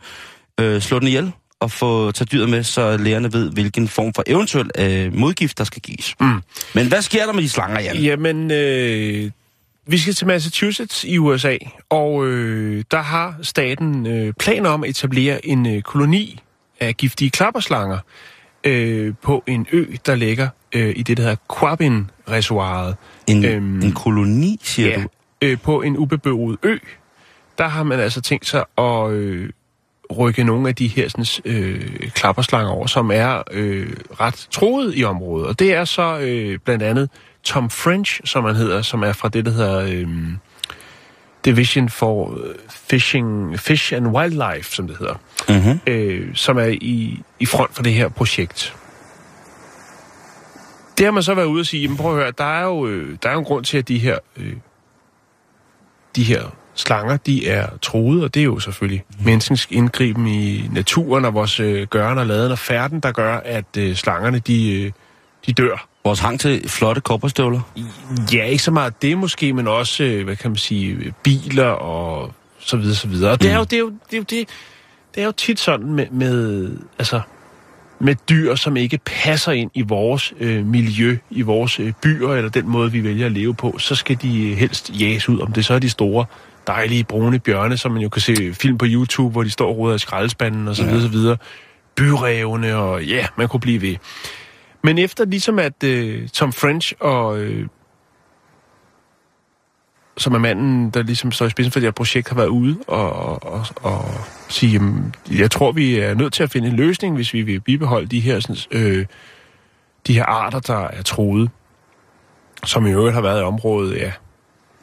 [0.59, 4.23] øh, slå den ihjel og få tage dyret med, så lægerne ved, hvilken form for
[4.27, 6.15] eventuel øh, modgift, der skal gives.
[6.19, 6.41] Mm.
[6.73, 7.97] Men hvad sker der med de slanger, Jan?
[7.97, 9.31] Jamen, øh,
[9.87, 11.57] vi skal til Massachusetts i USA,
[11.89, 16.39] og øh, der har staten øh, planer om at etablere en øh, koloni
[16.79, 17.99] af giftige klapperslanger
[18.63, 22.95] øh, på en ø, der ligger øh, i det, der hedder Quabbin-reservoiret.
[23.27, 25.07] En, Øhm, en koloni, siger ja, du?
[25.41, 26.77] øh, på en ubeboet ø.
[27.57, 29.49] Der har man altså tænkt sig at øh,
[30.17, 35.03] rykke nogle af de her sådan, øh, klapperslanger over, som er øh, ret troet i
[35.03, 35.47] området.
[35.47, 37.09] Og det er så øh, blandt andet
[37.47, 40.07] Tom French, som han hedder, som er fra det, der hedder øh,
[41.45, 45.15] Division for øh, Fishing, Fish and Wildlife, som det hedder,
[45.49, 45.79] Mm-hmm.
[45.87, 48.75] øh, som er i, i front for det her projekt.
[50.97, 52.87] Det har man så været ude og sige, jamen prøv at høre, der er jo,
[52.87, 54.53] øh, der er jo en grund til, at de her, øh,
[56.15, 56.41] de her
[56.75, 61.59] slanger, de er troede, og det er jo selvfølgelig menneskens indgriben i naturen og vores
[61.59, 64.91] øh, gøren og laden og færden, der gør, at øh, slangerne, de, øh,
[65.45, 65.86] de dør.
[66.07, 67.61] Vores hang til flotte kopperstøvler.
[68.33, 72.33] Ja, ikke så meget det måske, men også, øh, hvad kan man sige, biler og
[72.59, 73.31] så videre, så videre.
[73.31, 74.49] Og det er jo, det er jo, det er jo, det,
[75.15, 77.21] det er jo tit sådan med, med, altså,
[77.99, 82.49] med dyr, som ikke passer ind i vores øh, miljø, i vores øh, byer, eller
[82.49, 85.39] den måde, vi vælger at leve på, så skal de øh, helst jages ud.
[85.39, 86.25] Om det så er de store,
[86.67, 89.77] dejlige, brune bjørne, som man jo kan se film på YouTube, hvor de står og
[89.77, 91.37] roder i skraldespanden, og så videre, så videre.
[91.95, 93.95] Byrevne, og ja, man kunne blive ved.
[94.83, 97.67] Men efter ligesom at øh, Tom French og øh,
[100.17, 102.77] som er manden, der ligesom står i spidsen for det her projekt, har været ude
[102.87, 104.05] og, og, og, og
[104.49, 107.59] sige, jamen, jeg tror, vi er nødt til at finde en løsning, hvis vi vil
[107.59, 109.05] bibeholde de her, sådan, øh,
[110.07, 111.49] de her arter, der er troede,
[112.65, 114.11] som i øvrigt har været i området, ja.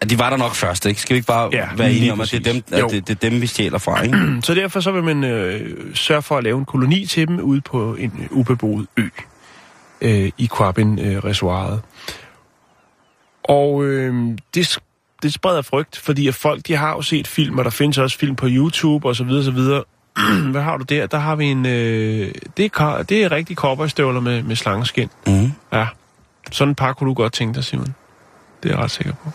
[0.03, 1.01] Ja, de var der nok først, ikke?
[1.01, 3.25] Skal vi ikke bare Ja, være enige om, at det er, dem, at det, det
[3.25, 4.19] er dem, vi stjæler fra, ikke?
[4.47, 7.61] Så derfor så vil man øh, sørge for at lave en koloni til dem ude
[7.61, 9.09] på en ubeboet ø
[10.05, 11.81] øh, i Quabbin-reservoiret.
[13.45, 14.79] Og øh, det,
[15.23, 18.19] det spreder frygt, fordi at folk de har jo set film, og der findes også
[18.19, 19.85] film på YouTube og så videre, så videre.
[20.53, 21.07] Hvad har du der?
[21.07, 21.67] Der har vi en...
[21.67, 25.11] Øh, det, er, det er rigtig kopperstøvler med, med slangeskin.
[25.27, 25.53] Mm.
[25.73, 25.87] Ja.
[26.51, 27.95] Sådan et par kunne du godt tænke dig, Simon.
[28.63, 29.31] Det er jeg ret sikker på.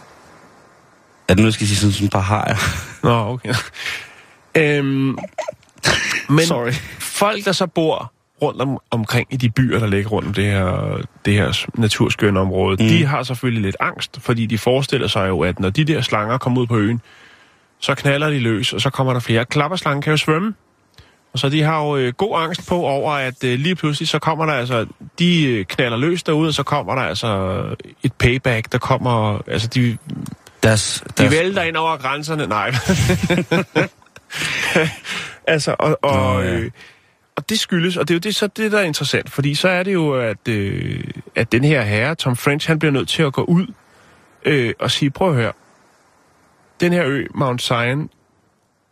[1.27, 2.55] Er det nu, jeg skal sige sådan, sådan et par hajer?
[3.07, 3.53] Nå, okay.
[4.55, 5.17] øhm,
[6.29, 6.71] men Sorry.
[6.99, 10.45] folk, der så bor rundt om, omkring i de byer, der ligger rundt om det
[10.45, 12.89] her, det her naturskønne område, mm.
[12.89, 16.37] de har selvfølgelig lidt angst, fordi de forestiller sig jo, at når de der slanger
[16.37, 17.01] kommer ud på øen,
[17.79, 19.45] så knaller de løs, og så kommer der flere.
[19.45, 20.53] Klapperslangen kan jo svømme.
[21.33, 24.19] Og så de har jo øh, god angst på over, at øh, lige pludselig, så
[24.19, 24.85] kommer der altså,
[25.19, 27.63] de øh, knaller løs derude, og så kommer der altså
[28.03, 29.97] et payback, der kommer, altså de,
[30.63, 32.47] Deres, de deres, vælter ind over grænserne.
[32.47, 32.67] Nej.
[35.53, 36.53] altså, og, og, Nå, ja.
[36.53, 36.71] øh,
[37.39, 39.69] og det skyldes, og det er jo det, så det, der er interessant, fordi så
[39.69, 41.03] er det jo, at, øh,
[41.35, 43.67] at den her herre, Tom French, han bliver nødt til at gå ud
[44.45, 45.51] øh, og sige, prøv at høre,
[46.79, 48.09] den her ø, Mount Zion,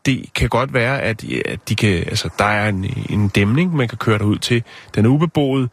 [0.05, 3.87] det kan godt være, at, at de kan, altså, der er en, en dæmning, man
[3.87, 4.63] kan køre derud til.
[4.95, 5.69] Den er ubeboet,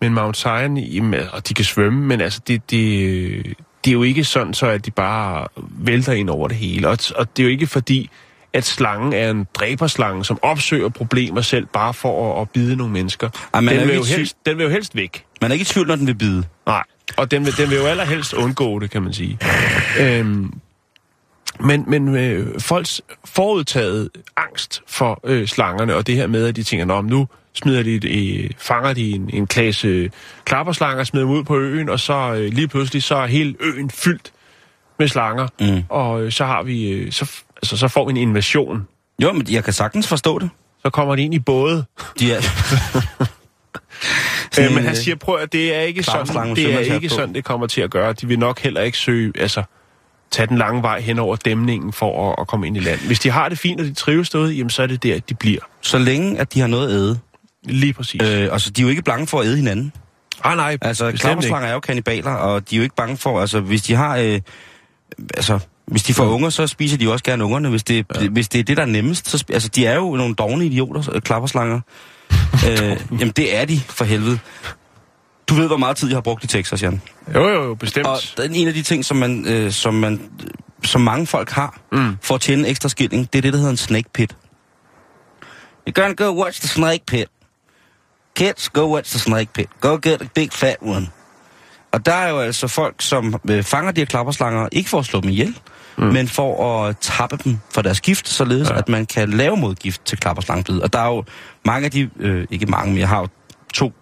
[0.00, 4.02] men Mount Zion, jamen, og de kan svømme, men altså, det, det, det er jo
[4.02, 6.88] ikke sådan, så at de bare vælter ind over det hele.
[6.88, 8.10] Og, og det er jo ikke fordi,
[8.56, 12.92] at slangen er en dræberslange, som opsøger problemer selv, bare for at, at bide nogle
[12.92, 13.28] mennesker.
[13.54, 15.24] Ej, den, vil jo helst, den vil jo helst væk.
[15.40, 16.44] man er ikke i tvivl, når den vil bide.
[16.66, 16.82] Nej,
[17.16, 19.38] og den vil, den vil jo allerhelst undgå det, kan man sige.
[20.00, 20.52] Øhm,
[21.60, 26.62] Men, men øh, folks forudtaget angst for øh, slangerne, og det her med, at de
[26.62, 28.08] tænker, men nu smider de,
[28.44, 30.10] øh, fanger de en, en klasse øh,
[30.44, 33.90] klapperslanger, smider dem ud på øen, og så øh, lige pludselig, så er hele øen
[33.90, 34.32] fyldt
[34.98, 35.82] med slanger, Mm.
[35.88, 38.88] og øh, så har vi, øh, så, altså, så får vi en invasion.
[39.22, 40.50] Jo, men jeg kan sagtens forstå det.
[40.82, 41.84] Så kommer de ind i både.
[42.18, 42.40] De er...
[44.60, 47.34] Øh, men han siger, prøv at det er ikke klapperslange sådan, det er ikke sådan,
[47.34, 48.12] det kommer til at gøre.
[48.12, 49.62] De vil nok heller ikke søge, altså
[50.30, 53.00] tage den lange vej hen over dæmningen for at, at komme ind i land.
[53.00, 55.34] Hvis de har det fint, og de trives derude, jamen så er det der, de
[55.34, 55.60] bliver.
[55.80, 57.18] Så længe, at de har noget at æde.
[57.62, 58.22] Lige præcis.
[58.22, 59.92] Øh, altså, de er jo ikke bange for at æde hinanden.
[60.44, 63.60] ah, nej, Altså, klapperslanger er jo kannibaler, og de er jo ikke bange for, altså,
[63.60, 64.40] hvis de har, øh,
[65.34, 67.68] altså, hvis de får unger, så spiser de jo også gerne ungerne.
[67.68, 68.28] Hvis det, ja.
[68.28, 71.14] hvis det er det, der er nemmest, så, altså, de er jo nogle dogne idioter,
[71.14, 71.80] øh, klapperslanger.
[72.70, 74.38] øh, jamen, det er de, for helvede.
[75.48, 77.02] Du ved, hvor meget tid jeg har brugt i Texas, Jan.
[77.34, 78.06] Jo, jo, jo, bestemt.
[78.06, 80.30] Og den en af de ting, som, man, øh, som, man,
[80.84, 82.16] som mange folk har, mm.
[82.22, 84.36] for at tjene en ekstra skilling, det er det, der hedder en snake pit.
[85.88, 87.28] You're gonna go watch the snake pit.
[88.36, 89.68] Kids, go watch the snake pit.
[89.80, 91.08] Go get a big fat one.
[91.92, 95.04] Og der er jo altså folk, som øh, fanger de her klapperslanger, ikke for at
[95.04, 95.58] slå dem ihjel,
[95.98, 96.04] mm.
[96.04, 98.78] men for at tappe dem for deres gift, således ja.
[98.78, 100.80] at man kan lave modgift til klapperslangedød.
[100.80, 101.24] Og der er jo
[101.64, 103.28] mange af de, øh, ikke mange, men jeg har jo
[103.74, 103.92] to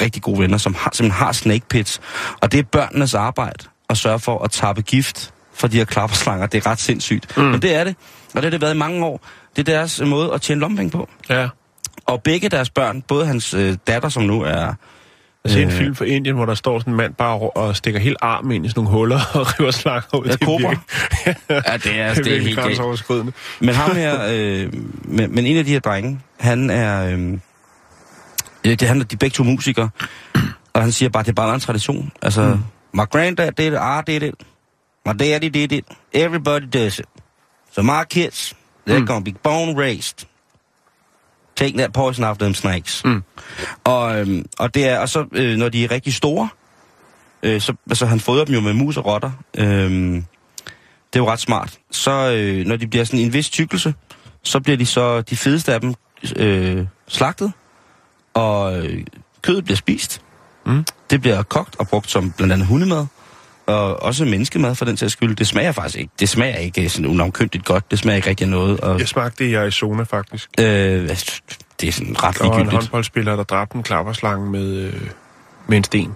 [0.00, 2.00] rigtig gode venner, som har, simpelthen har snake pits.
[2.40, 6.46] Og det er børnenes arbejde at sørge for at tappe gift for de her klapperslanger.
[6.46, 7.36] Det er ret sindssygt.
[7.36, 7.42] Mm.
[7.42, 7.96] Men det er det.
[8.34, 9.26] Og det har det været i mange år.
[9.56, 11.08] Det er deres måde at tjene lompenge på.
[11.28, 11.48] Ja.
[12.06, 14.74] Og begge deres børn, både hans øh, datter, som nu er...
[15.44, 15.74] Jeg ser en Øh.
[15.74, 18.66] film fra Indien, hvor der står sådan en mand bare og stikker helt armen ind
[18.66, 20.26] i sådan nogle huller og river slanger ud.
[20.26, 20.70] Ja, kobra.
[21.50, 23.32] Ja, det er, det er det er helt grænseoverskridende.
[23.60, 24.72] Men ham her, øh,
[25.04, 27.06] men, men en af de her drenge, han er...
[27.06, 27.32] Øh,
[28.64, 29.90] øh, det handler de er begge to musikere,
[30.72, 32.12] og han siger bare, det er bare en tradition.
[32.22, 32.60] Altså, mm.
[33.00, 34.34] my granddad did it, I did it,
[35.06, 37.06] my daddy did it, everybody does it.
[37.72, 38.54] So my kids,
[38.88, 39.06] they're mm.
[39.06, 40.26] gonna be born raised.
[41.56, 43.04] Take that poison off them snakes.
[43.04, 43.22] Mm.
[43.84, 46.48] Og, øhm, og det er, og så, øh, når de er rigtig store,
[47.42, 49.30] øh, så, altså han fodrer dem jo med mus og rotter.
[49.58, 50.24] Øhm,
[51.12, 51.78] det er jo ret smart.
[51.90, 53.94] Så øh, når de bliver sådan en vis tykkelse,
[54.42, 55.94] så bliver de så de fedeste af dem
[56.36, 57.52] øh, slagtet,
[58.34, 59.04] og øh,
[59.42, 60.20] kødet bliver spist.
[60.66, 60.84] Mm.
[61.10, 63.06] Det bliver kogt og brugt som blandt andet hundemad,
[63.66, 65.36] og også menneskemad for den sags skyld.
[65.36, 66.12] Det smager faktisk ikke.
[66.20, 67.90] Det smager ikke sådan unavnkyndigt godt.
[67.90, 68.80] Det smager ikke rigtig noget.
[68.80, 70.48] Og, Jeg smagte det i Arizona, faktisk.
[70.60, 70.64] øh,
[71.08, 71.40] altså,
[71.80, 72.82] det er sådan ret Der var en ligegyldigt.
[72.82, 75.00] håndboldspiller, der dræbte en klapperslange med, øh,
[75.66, 76.14] med en sten.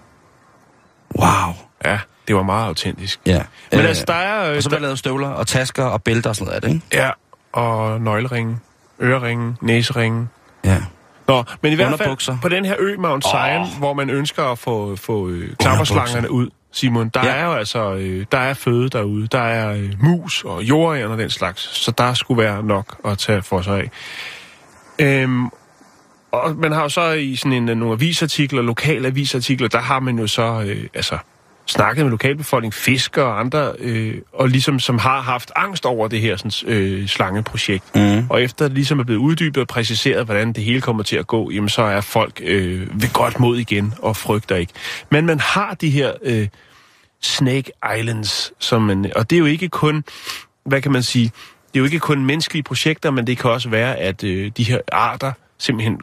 [1.18, 1.54] Wow.
[1.84, 3.20] Ja, det var meget autentisk.
[3.26, 3.40] Ja.
[3.72, 4.50] Men Øh, altså, der er...
[4.50, 6.62] Øh, Og så bliver der lavet støvler og tasker og bælter og sådan noget af
[6.62, 6.86] det, ikke?
[6.92, 7.10] Ja,
[7.52, 8.58] og nøgleringe,
[9.02, 10.28] øreringe, næseringe.
[10.64, 10.78] Ja.
[11.28, 13.78] Nå, men i hvert fald på den her ø, Mount Zion, oh.
[13.78, 17.30] hvor man ønsker at få, få øh, klapperslangerne ud, Simon, der Ja.
[17.34, 19.26] er jo altså øh, der er føde derude.
[19.26, 23.18] Der er øh, mus og jordæren og den slags, så der skulle være nok at
[23.18, 23.90] tage for sig af.
[24.98, 25.46] Øhm,
[26.32, 30.00] og man har jo så i sådan en, øh, nogle avisartikler, lokale avisartikler, der har
[30.00, 31.18] man jo så øh, altså,
[31.66, 36.20] snakket med lokalbefolkning, fiskere og andre, øh, og ligesom som har haft angst over det
[36.20, 37.94] her sådan, øh, slangeprojekt.
[37.94, 38.26] Mm.
[38.30, 41.26] Og efter det ligesom er blevet uddybet og præciseret, hvordan det hele kommer til at
[41.26, 44.72] gå, jamen så er folk øh, ved godt mod igen og frygter ikke.
[45.10, 46.48] Men man har de her øh,
[47.26, 50.04] Snake Islands, som man, og det er jo ikke kun,
[50.64, 53.68] hvad kan man sige, det er jo ikke kun menneskelige projekter, men det kan også
[53.68, 56.00] være, at øh, de her arter simpelthen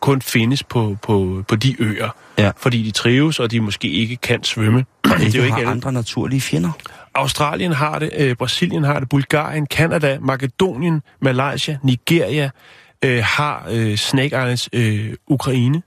[0.00, 2.50] kun findes på, på, på de øer, Ja.
[2.56, 4.84] fordi de trives, og de måske ikke kan svømme.
[5.04, 5.70] det er Ikke jo ikke har alle.
[5.70, 6.70] andre naturlige fjender.
[7.14, 12.50] Australien har det, øh, Brasilien har det, Bulgarien, Kanada, Makedonien, Malaysia, Nigeria
[13.04, 15.82] øh, har øh, Snake Islands, øh, Ukraine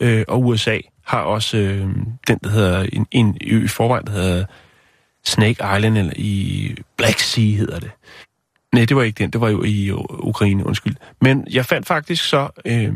[0.00, 0.78] øh, og USA
[1.08, 1.88] har også øh,
[2.28, 4.44] den, der hedder en, en ø i forvejen, der hedder
[5.24, 7.90] Snake Island, eller i Black Sea hedder det.
[8.72, 10.96] Nej, det var ikke den, det var jo i Ukraine, undskyld.
[11.20, 12.94] Men jeg fandt faktisk så, øh,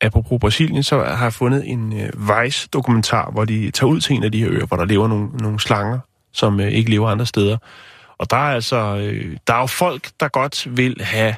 [0.00, 4.24] apropos Brasilien, så har jeg fundet en øh, Vice-dokumentar, hvor de tager ud til en
[4.24, 5.98] af de her øer, hvor der lever nogle, nogle slanger,
[6.32, 7.56] som øh, ikke lever andre steder.
[8.18, 11.34] Og der er altså, øh, der er jo folk, der godt vil have,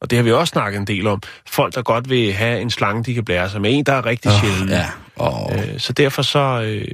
[0.00, 2.70] og det har vi også snakket en del om, folk, der godt vil have en
[2.70, 3.70] slange, de kan blære sig med.
[3.78, 4.68] En, der er rigtig oh, sjælden.
[4.68, 4.86] Ja.
[5.16, 6.88] Og Øh, så derfor så, øh,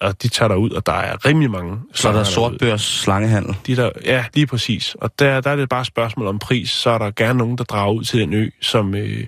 [0.00, 3.56] og de tager der ud, og der er rimelig mange så er der sortbørs slangehandel.
[3.66, 4.96] De der, ja, lige præcis.
[5.00, 6.70] Og der, der er det bare et spørgsmål om pris.
[6.70, 9.26] Så er der gerne nogen, der drager ud til den ø, som, øh,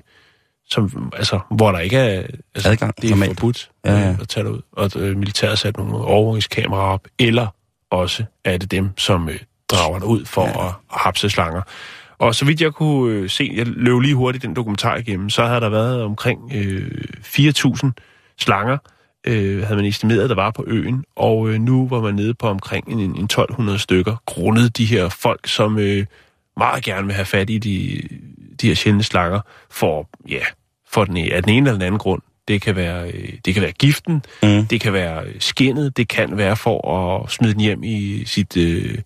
[0.71, 2.23] som altså, hvor der ikke er...
[2.55, 3.41] Altså, Adgang, Det er normalt.
[3.41, 4.09] forbudt Ja, ja.
[4.09, 4.61] øh, at tage derud.
[4.73, 7.07] Og øh, militæret sat nogle overvågningskameraer op.
[7.19, 7.47] Eller
[7.91, 10.67] også er det dem, som øh, drager derud for ja.
[10.67, 11.63] at hapse slanger.
[12.19, 15.45] Og så vidt jeg kunne øh, se, jeg løb lige hurtigt den dokumentar igennem, så
[15.45, 16.91] havde der været omkring øh,
[17.25, 17.91] 4.000
[18.39, 18.79] slanger
[19.27, 22.49] øh, havde man estimeret, der var på øen, og øh, nu var man nede på
[22.49, 26.07] omkring en, en 1200 stykker, grundet de her folk, som øh,
[26.57, 28.01] meget gerne vil have fat i de,
[28.61, 29.41] de her sjældne slanger,
[29.71, 30.41] for, ja,
[30.93, 32.23] for den, af den ene eller den anden grund.
[32.49, 34.67] Det kan være, øh, det kan være giften, Mm.
[34.67, 38.57] det kan være skinnet, det kan være for at smide den hjem i sit...
[38.57, 38.99] Øh,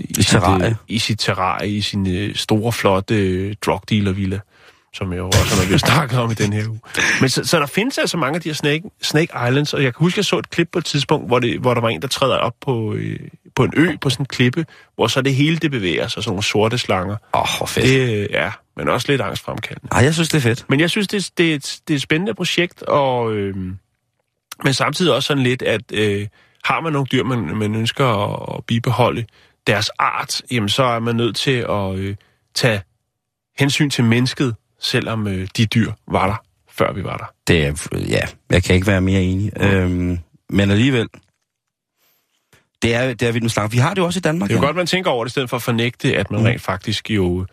[0.00, 0.66] i, sit, terrarie.
[0.66, 4.40] øh, I sit terrarie, i sin øh, store, flotte øh, drug dealer villa,
[4.94, 6.80] som jeg jo også har, har snakket om i den her uge.
[7.20, 9.94] Men så, så der findes altså mange af de her Snake, Snake Islands, og jeg
[9.94, 12.02] kan huske, jeg så et klip på et tidspunkt, hvor, det, hvor der var en,
[12.02, 13.18] der træder op på, øh,
[13.54, 16.30] på en ø, på sådan en klippe, hvor så det hele det bevæger sig, sådan
[16.30, 17.16] nogle sorte slanger.
[17.34, 17.86] Åh, oh, hvor fedt.
[17.86, 19.88] Det, øh, ja, men også lidt angstfremkaldende.
[19.92, 20.64] Ej, jeg synes, det er fedt.
[20.68, 23.56] Men jeg synes, det, det, er et, det er et spændende projekt, og, øh,
[24.64, 26.26] men samtidig også sådan lidt, at øh,
[26.64, 29.24] har man nogle dyr, man, man ønsker at, at bibeholde
[29.68, 32.16] deres art, jamen så er man nødt til at øh,
[32.54, 32.82] tage
[33.58, 36.36] hensyn til mennesket, selvom øh, de dyr var der,
[36.70, 37.24] før vi var der.
[37.48, 39.52] Det er, ja, jeg kan ikke være mere enig.
[39.62, 40.18] Øhm,
[40.50, 41.08] men alligevel,
[42.82, 43.68] det er, det er vildt med slanger.
[43.70, 44.48] Vi har det jo også i Danmark.
[44.48, 44.66] Det er jo ja.
[44.66, 46.46] godt, man tænker over det, i stedet for at fornægte, at man Mm.
[46.46, 47.46] rent faktisk jo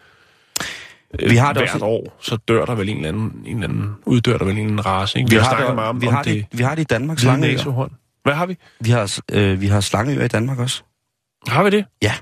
[1.20, 3.55] øh, Vi har det hvert også- år, så dør der vel en eller anden, en
[3.55, 5.20] eller anden uddør der vel en eller anden race.
[5.20, 5.30] Ikke?
[5.30, 6.82] Vi, har, har, snakket det, meget om, vi, om har det, det vi har det
[6.82, 7.89] i Danmark, slangeøer.
[8.24, 8.57] Hvad har vi?
[8.80, 10.84] Vi har, øh, vi har slangeøer i Danmark også.
[11.47, 11.85] Har vi det?
[12.01, 12.13] Ja.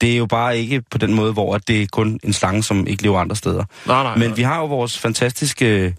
[0.00, 2.62] Det er jo bare ikke på den måde, hvor at det er kun en slange,
[2.62, 3.64] som ikke lever andre steder.
[3.86, 4.16] Nej, nej.
[4.16, 4.36] Men nej.
[4.36, 5.96] vi har jo vores fantastiske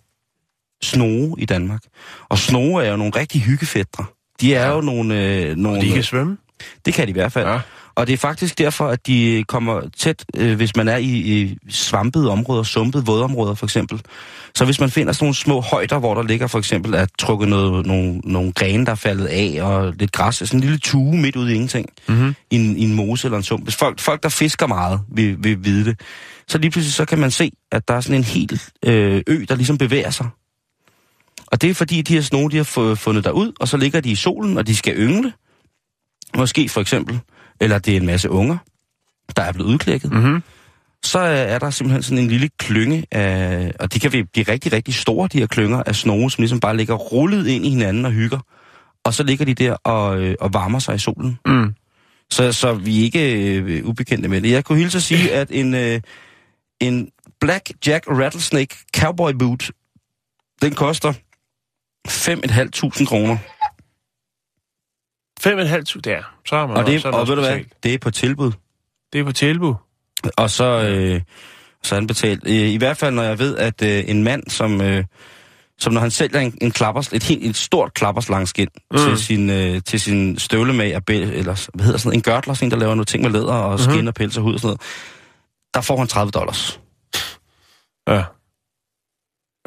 [0.83, 1.81] snoge i Danmark.
[2.29, 4.05] Og snoge er jo nogle rigtig hyggefædre.
[4.41, 5.21] De er jo nogle...
[5.21, 6.37] Øh, nogle De kan svømme.
[6.85, 7.47] Det kan de i hvert fald.
[7.47, 7.59] Ja.
[7.95, 11.57] Og det er faktisk derfor, at de kommer tæt, øh, hvis man er i, i
[11.69, 14.01] svampede områder, sumpede vådområder for eksempel.
[14.55, 17.49] Så hvis man finder sådan nogle små højder, hvor der ligger for eksempel at trukket
[17.49, 21.17] noget, nogle, nogle grene, der er faldet af, og lidt græs, sådan en lille tue
[21.17, 22.35] midt ude i ingenting, Mm-hmm.
[22.51, 23.63] i en, i en mose eller en sump.
[23.63, 25.99] Hvis folk, folk der fisker meget, vil, vil vide det.
[26.47, 29.45] Så lige pludselig så kan man se, at der er sådan en hel øh, ø,
[29.49, 30.27] der ligesom bevæger sig.
[31.47, 33.99] Og det er fordi, de her snoge, de har fu- fundet derud, og så ligger
[33.99, 35.33] de i solen, og de skal yngle.
[36.37, 37.19] Måske for eksempel.
[37.61, 38.57] Eller det er en masse unger,
[39.35, 40.11] der er blevet udklækket.
[40.11, 40.43] Mm-hmm.
[41.03, 44.93] Så er der simpelthen sådan en lille klynge af, og de kan blive rigtig, rigtig
[44.93, 48.11] store, de her klynger af snoge, som ligesom bare ligger rullet ind i hinanden og
[48.11, 48.39] hygger.
[49.03, 51.39] Og så ligger de der og, øh, og varmer sig i solen.
[51.45, 51.75] Mm.
[52.31, 54.51] Så, så vi er ikke øh, ubekendte med det.
[54.51, 56.01] Jeg kunne hilse at sige, at en, øh,
[56.79, 57.09] en
[57.41, 59.71] Black Jack Rattlesnake Cowboy Boot,
[60.61, 61.13] den koster
[62.07, 63.37] 5.500 kroner.
[65.45, 66.21] 5.500 der.
[66.45, 67.97] Så har man Og, det, også, så er og også ved du hvad, det er
[67.97, 68.51] på tilbud.
[69.13, 69.73] Det er på tilbud.
[70.37, 71.21] Og så, øh,
[71.83, 72.47] så er han betalt.
[72.47, 75.03] I hvert fald, når jeg ved, at øh, en mand, som, øh,
[75.79, 78.97] som når han sælger en, en klappers, et, helt, et stort klapperslangskin mm.
[78.97, 82.71] til, sin, øh, til sin støvlemag, eller hvad hedder sådan noget, en gørtler, sådan en,
[82.71, 84.07] der laver noget ting med læder og skin Mhm.
[84.07, 84.81] og pels og hud og sådan noget,
[85.73, 86.79] der får han 30 dollars.
[88.07, 88.23] Ja.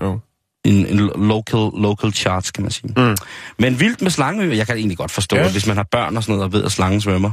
[0.03, 0.21] Jo.
[0.67, 0.99] En, en
[1.29, 2.93] local, local charge, kan man sige.
[2.97, 3.17] Mm.
[3.59, 5.43] Men vildt med slangeøer, jeg kan egentlig godt forstå, Ja.
[5.43, 5.51] ja.
[5.53, 7.31] hvis man har børn og sådan noget, og ved, at slangen svømmer.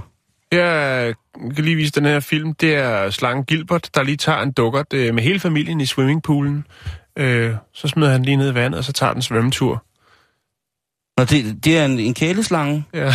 [0.52, 1.14] Jeg
[1.56, 2.54] kan lige vise den her film.
[2.54, 6.66] Det er slangen Gilbert, der lige tager en dukkert øh, med hele familien i swimmingpoolen.
[7.18, 9.84] Øh, så smider han lige ned i vandet, og så tager den svømmetur.
[11.18, 12.86] Nå, det, det er en, en kæleslange.
[12.94, 13.14] Ja.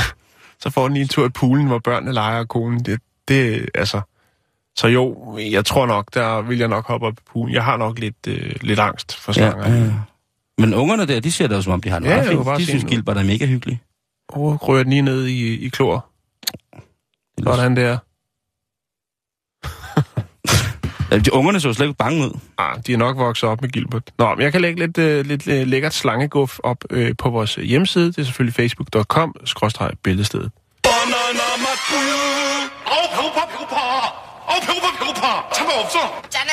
[0.60, 2.84] Så får den lige en tur i poolen, hvor børnene leger og konen.
[2.84, 4.00] Det, det, altså...
[4.78, 7.54] Så jo, jeg tror nok, der vil jeg nok hoppe op i poolen.
[7.54, 9.68] Jeg har nok lidt, øh, lidt angst for slanger.
[9.68, 9.90] Ja, ja.
[10.58, 12.58] Men ungerne der, de ser det jo som om, de har det Ja, jeg bare
[12.58, 12.96] De synes, noget.
[12.96, 13.80] Gilbert er mega hyggelig.
[14.28, 16.06] Og rører den lige ned i, i klor.
[17.38, 17.98] Det er Sådan der.
[21.10, 22.38] Ja, de ungerne så slet ikke bange ud.
[22.58, 24.10] Ah, de er nok vokset op med Gilbert.
[24.18, 27.54] Nå, men jeg kan lægge lidt, øh, lidt øh, lækkert slangeguf op øh, på vores
[27.54, 28.06] hjemmeside.
[28.06, 29.36] Det er selvfølgelig facebook.com,
[34.47, 35.49] 아우 배고파 배고파.
[35.49, 36.21] 참아 없어.
[36.29, 36.51] 잖아.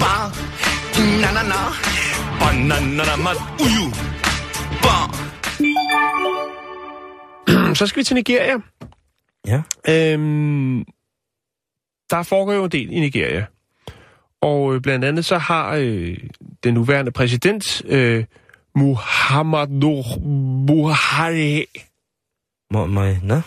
[0.00, 0.32] 빵.
[1.20, 1.54] 나나나.
[2.38, 3.90] 바나나나 맛 우유.
[4.82, 5.10] 빵.
[7.74, 8.56] Så skal vi til Nigeria.
[9.46, 9.62] Ja.
[9.88, 10.84] Øhm,
[12.10, 13.46] der foregår jo en del i Nigeria.
[14.40, 16.16] Og øh, blandt andet så har øh,
[16.64, 18.24] den nuværende præsident, øh,
[18.74, 20.02] Muhammadu
[20.66, 21.64] Buhari,
[22.73, 23.41] jeg, nå?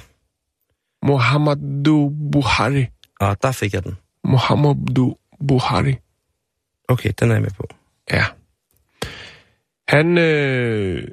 [1.03, 2.87] Muhammadu Buhari,
[3.21, 3.97] Ah, der fik jeg den.
[4.25, 5.17] Muhammadu
[5.49, 5.97] Buhari,
[6.89, 7.67] Okay, den er jeg med på.
[8.11, 8.25] ja.
[9.89, 11.09] Han øh,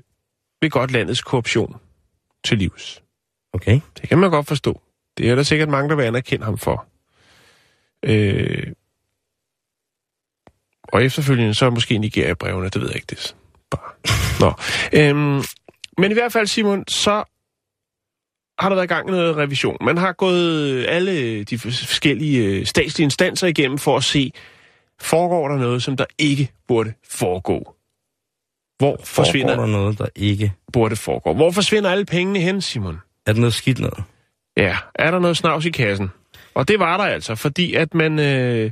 [0.62, 1.76] vil godt landets korruption
[2.44, 3.04] til livs.
[3.54, 3.80] Okay.
[4.02, 4.82] Det kan man godt forstå.
[5.18, 6.86] Det er der sikkert mange, der vil anerkende ham for.
[8.04, 8.74] Øh,
[10.84, 13.06] og efterfølgende så er måske Nigeria-brevene, det ved jeg ikke.
[13.10, 13.36] Det
[13.72, 13.92] bare...
[14.40, 14.54] Nå.
[14.94, 15.44] Øhm,
[15.98, 17.24] men i hvert fald, Simon, så
[18.60, 19.78] har der været i gang med noget revision.
[19.82, 24.32] Man har gået alle de forskellige øh, statslige instanser igennem for at se,
[25.02, 27.76] foregår der noget, som der ikke burde foregå.
[28.78, 30.54] Hvor forsvinder Foregår der noget, der ikke...
[30.74, 31.34] burde foregå?
[31.34, 32.98] Hvor forsvinder alle pengene hen, Simon?
[33.26, 34.04] Er det noget skidt noget?
[34.58, 36.10] Ja, er der noget snavs i kassen?
[36.54, 38.72] Og det var der altså, fordi at man, øh,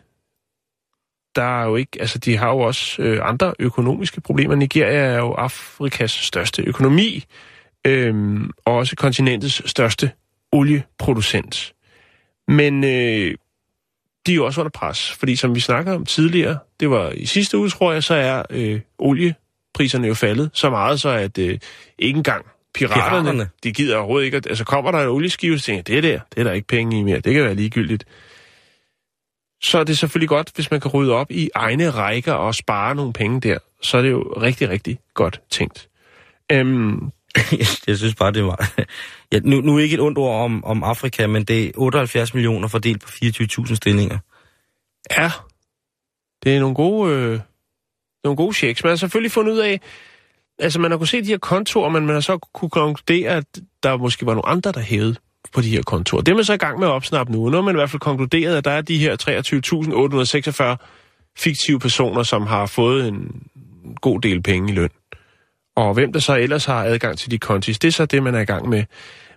[1.36, 4.56] Der er jo ikke, altså de har jo også øh, andre økonomiske problemer.
[4.56, 7.24] Nigeria er jo Afrikas største økonomi,
[7.88, 10.12] øh, og også kontinentets største
[10.52, 11.74] olieproducent.
[12.48, 13.36] Men øh,
[14.26, 17.26] de er jo også under pres, fordi som vi snakkede om tidligere, det var i
[17.26, 21.60] sidste uge, tror jeg, så er øh, oliepriserne jo faldet så meget, så at øh,
[22.00, 23.50] ikke engang piraterne, Piraterne?
[23.64, 24.38] de gider overhovedet ikke.
[24.38, 26.68] At, altså kommer der en olieskive, så tænker det er der, det er der ikke
[26.68, 28.06] penge i mere, det kan være ligegyldigt.
[29.64, 32.96] Så er det selvfølgelig godt, hvis man kan rydde op i egne rækker og spare
[32.96, 33.58] nogle penge der.
[33.82, 35.90] Så er det jo rigtig, rigtig godt tænkt.
[36.52, 37.12] Øhm,
[37.88, 38.72] jeg synes bare, det var...
[39.32, 42.68] Ja, nu, nu ikke et ondt ord om, om Afrika, men det er 78 millioner
[42.68, 44.18] fordelt på 24.000 stillinger.
[45.18, 45.32] Ja,
[46.44, 47.40] det er nogle gode, øh,
[48.24, 48.84] nogle gode checks.
[48.84, 49.82] Man har selvfølgelig fundet ud af,
[50.60, 53.46] altså man har kunnet se de her kontorer, men man har så kunne konkludere, at
[53.84, 55.16] der måske var nogle andre, der hævede
[55.54, 56.22] på de her kontorer.
[56.22, 57.50] Det er man så i gang med at opsnappe nu.
[57.50, 60.86] Nu har man i hvert fald konkluderet, at der er de her 23.846
[61.38, 63.48] fiktive personer, som har fået en
[64.02, 64.90] god del penge i løn.
[65.76, 68.36] Og hvem der så ellers har adgang til de kontis, det er så det, man
[68.36, 68.84] er i gang med.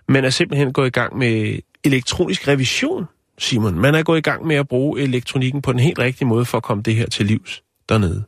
[0.07, 3.05] Man er simpelthen gået i gang med elektronisk revision,
[3.37, 3.79] Simon.
[3.79, 6.57] Man er gået i gang med at bruge elektronikken på den helt rigtige måde for
[6.57, 8.23] at komme det her til livs dernede.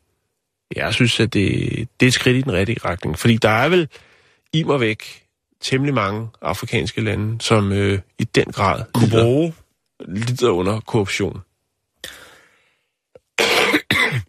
[0.76, 1.60] Jeg synes, at det,
[2.00, 3.20] det er et skridt i den rigtige retning.
[3.20, 3.88] Fordi der er vel
[4.54, 5.24] i mig væk
[5.62, 9.54] temmelig mange afrikanske lande, som øh, i den grad Kunne bruge...
[10.08, 11.42] lider under korruption.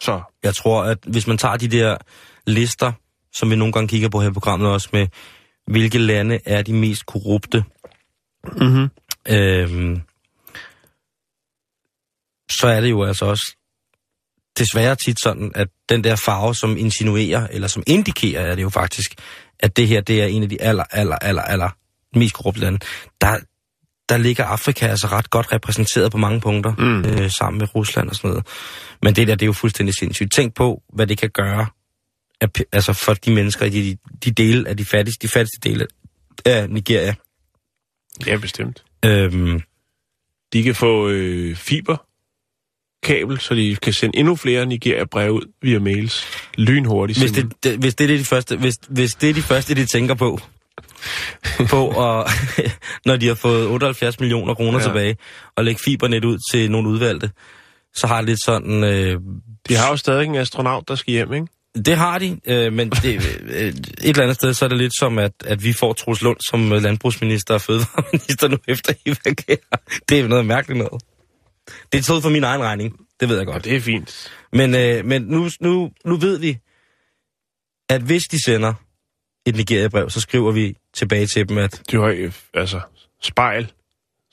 [0.00, 1.96] Så Jeg tror, at hvis man tager de der
[2.46, 2.92] lister,
[3.32, 5.06] som vi nogle gange kigger på her i programmet også, med
[5.66, 7.64] hvilke lande er de mest korrupte,
[8.44, 8.88] mm-hmm.
[9.28, 10.00] øhm,
[12.50, 13.56] så er det jo altså også
[14.58, 18.68] desværre tit sådan, at den der farve, som insinuerer, eller som indikerer, er det jo
[18.68, 19.14] faktisk,
[19.60, 21.70] at det her, det er en af de aller, aller, aller, aller
[22.18, 22.78] mest korrupte lande.
[23.20, 23.38] Der,
[24.08, 27.04] der ligger Afrika altså ret godt repræsenteret på mange punkter, Mm.
[27.04, 28.46] øh, sammen med Rusland og sådan noget.
[29.02, 30.32] Men det der, det er jo fuldstændig sindssygt.
[30.32, 31.66] Tænk på, hvad det kan gøre
[32.42, 35.86] af, altså for de mennesker i de, de dele af de fattigste, de fattigste dele
[36.44, 37.14] af Nigeria.
[38.26, 38.84] ja, bestemt.
[39.04, 39.60] Øhm,
[40.52, 46.24] De kan få øh, fiberkabel, så de kan sende endnu flere Nigeria-breve ud via mails.
[46.54, 47.18] Lynhurtigt.
[47.18, 49.86] hvis, det, det, hvis, det er de første, hvis, hvis det er de første, de
[49.86, 50.38] tænker på,
[51.70, 52.26] på og,
[53.06, 54.84] når de har fået 78 millioner kroner ja.
[54.84, 55.16] tilbage,
[55.56, 57.30] og lægge fibernet ud til nogle udvalgte,
[57.94, 58.84] så har det lidt sådan...
[58.84, 59.20] Øh,
[59.68, 61.46] De har jo stadig en astronaut, der skal hjem, ikke?
[61.74, 64.98] Det har de, øh, men det, øh, et eller andet sted, så er det lidt
[64.98, 69.76] som, at, at vi får Troels Lund som øh, landbrugsminister og fødevareminister nu efter evakuerer.
[70.08, 71.02] Det er noget mærkeligt noget.
[71.92, 73.64] Det er taget for min egen regning, det ved jeg godt.
[73.64, 74.30] det er fint.
[74.52, 76.58] Men, øh, men nu, nu, nu ved vi,
[77.88, 78.74] at hvis de sender
[79.46, 82.80] et Nigeria-brev, så skriver vi tilbage til dem, at Du har øh, altså
[83.22, 83.72] spejl.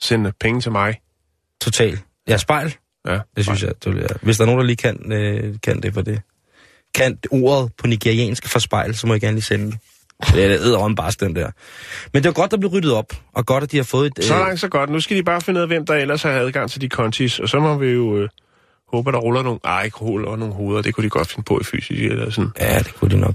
[0.00, 1.00] Send penge til mig.
[1.60, 1.98] total...
[2.28, 2.76] Ja, spejl.
[3.06, 4.08] Ja, Det synes jeg, det vil jeg.
[4.22, 6.22] Hvis der er nogen, der lige kan, øh, kan det for det.
[6.94, 9.78] Kan ordet på nigeriansk for spejl, så må jeg gerne lige sende det.
[10.34, 11.50] Det er det æder bare den der.
[12.12, 14.24] Men det er godt, der blev ryddet op, og godt, at de har fået et...
[14.24, 14.90] Så langt, så godt.
[14.90, 17.38] Nu skal de bare finde ud af, hvem der ellers har adgang til de kontis,
[17.38, 18.28] og så må vi jo øh,
[18.92, 19.84] håbe, at der ruller nogle...
[19.84, 20.82] Ikke ruller nogle hoveder.
[20.82, 22.50] Det kunne de godt finde på i fysisk eller sådan.
[22.60, 23.34] Ja, det kunne de nok.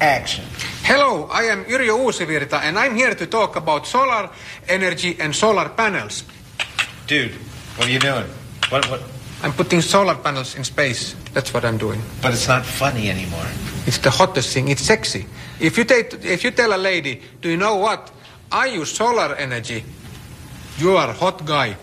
[0.00, 0.46] Action.
[0.84, 4.32] Hello, I am Yrjö Uusivirta, and I'm here to talk about solar
[4.70, 6.24] energy and solar panels.
[7.10, 7.30] Dude,
[7.76, 8.26] what are you doing?
[8.72, 9.15] What, what?
[9.46, 11.14] I'm putting solar panels in space.
[11.32, 12.02] That's what I'm doing.
[12.20, 13.46] But it's not funny anymore.
[13.86, 14.66] It's the hottest thing.
[14.68, 15.24] It's sexy.
[15.60, 18.10] If you, take, if you tell a lady, do you know what?
[18.50, 19.84] I use solar energy.
[20.78, 21.76] You are a hot guy.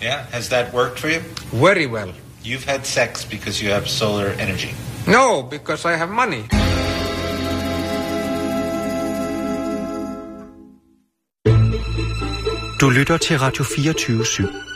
[0.00, 0.24] Yeah.
[0.32, 1.20] Has that worked for you?
[1.52, 2.14] Very well.
[2.42, 4.72] You've had sex because you have solar energy.
[5.06, 6.48] No, because I have money.
[12.80, 14.75] Du lytter til Radio 24 /7.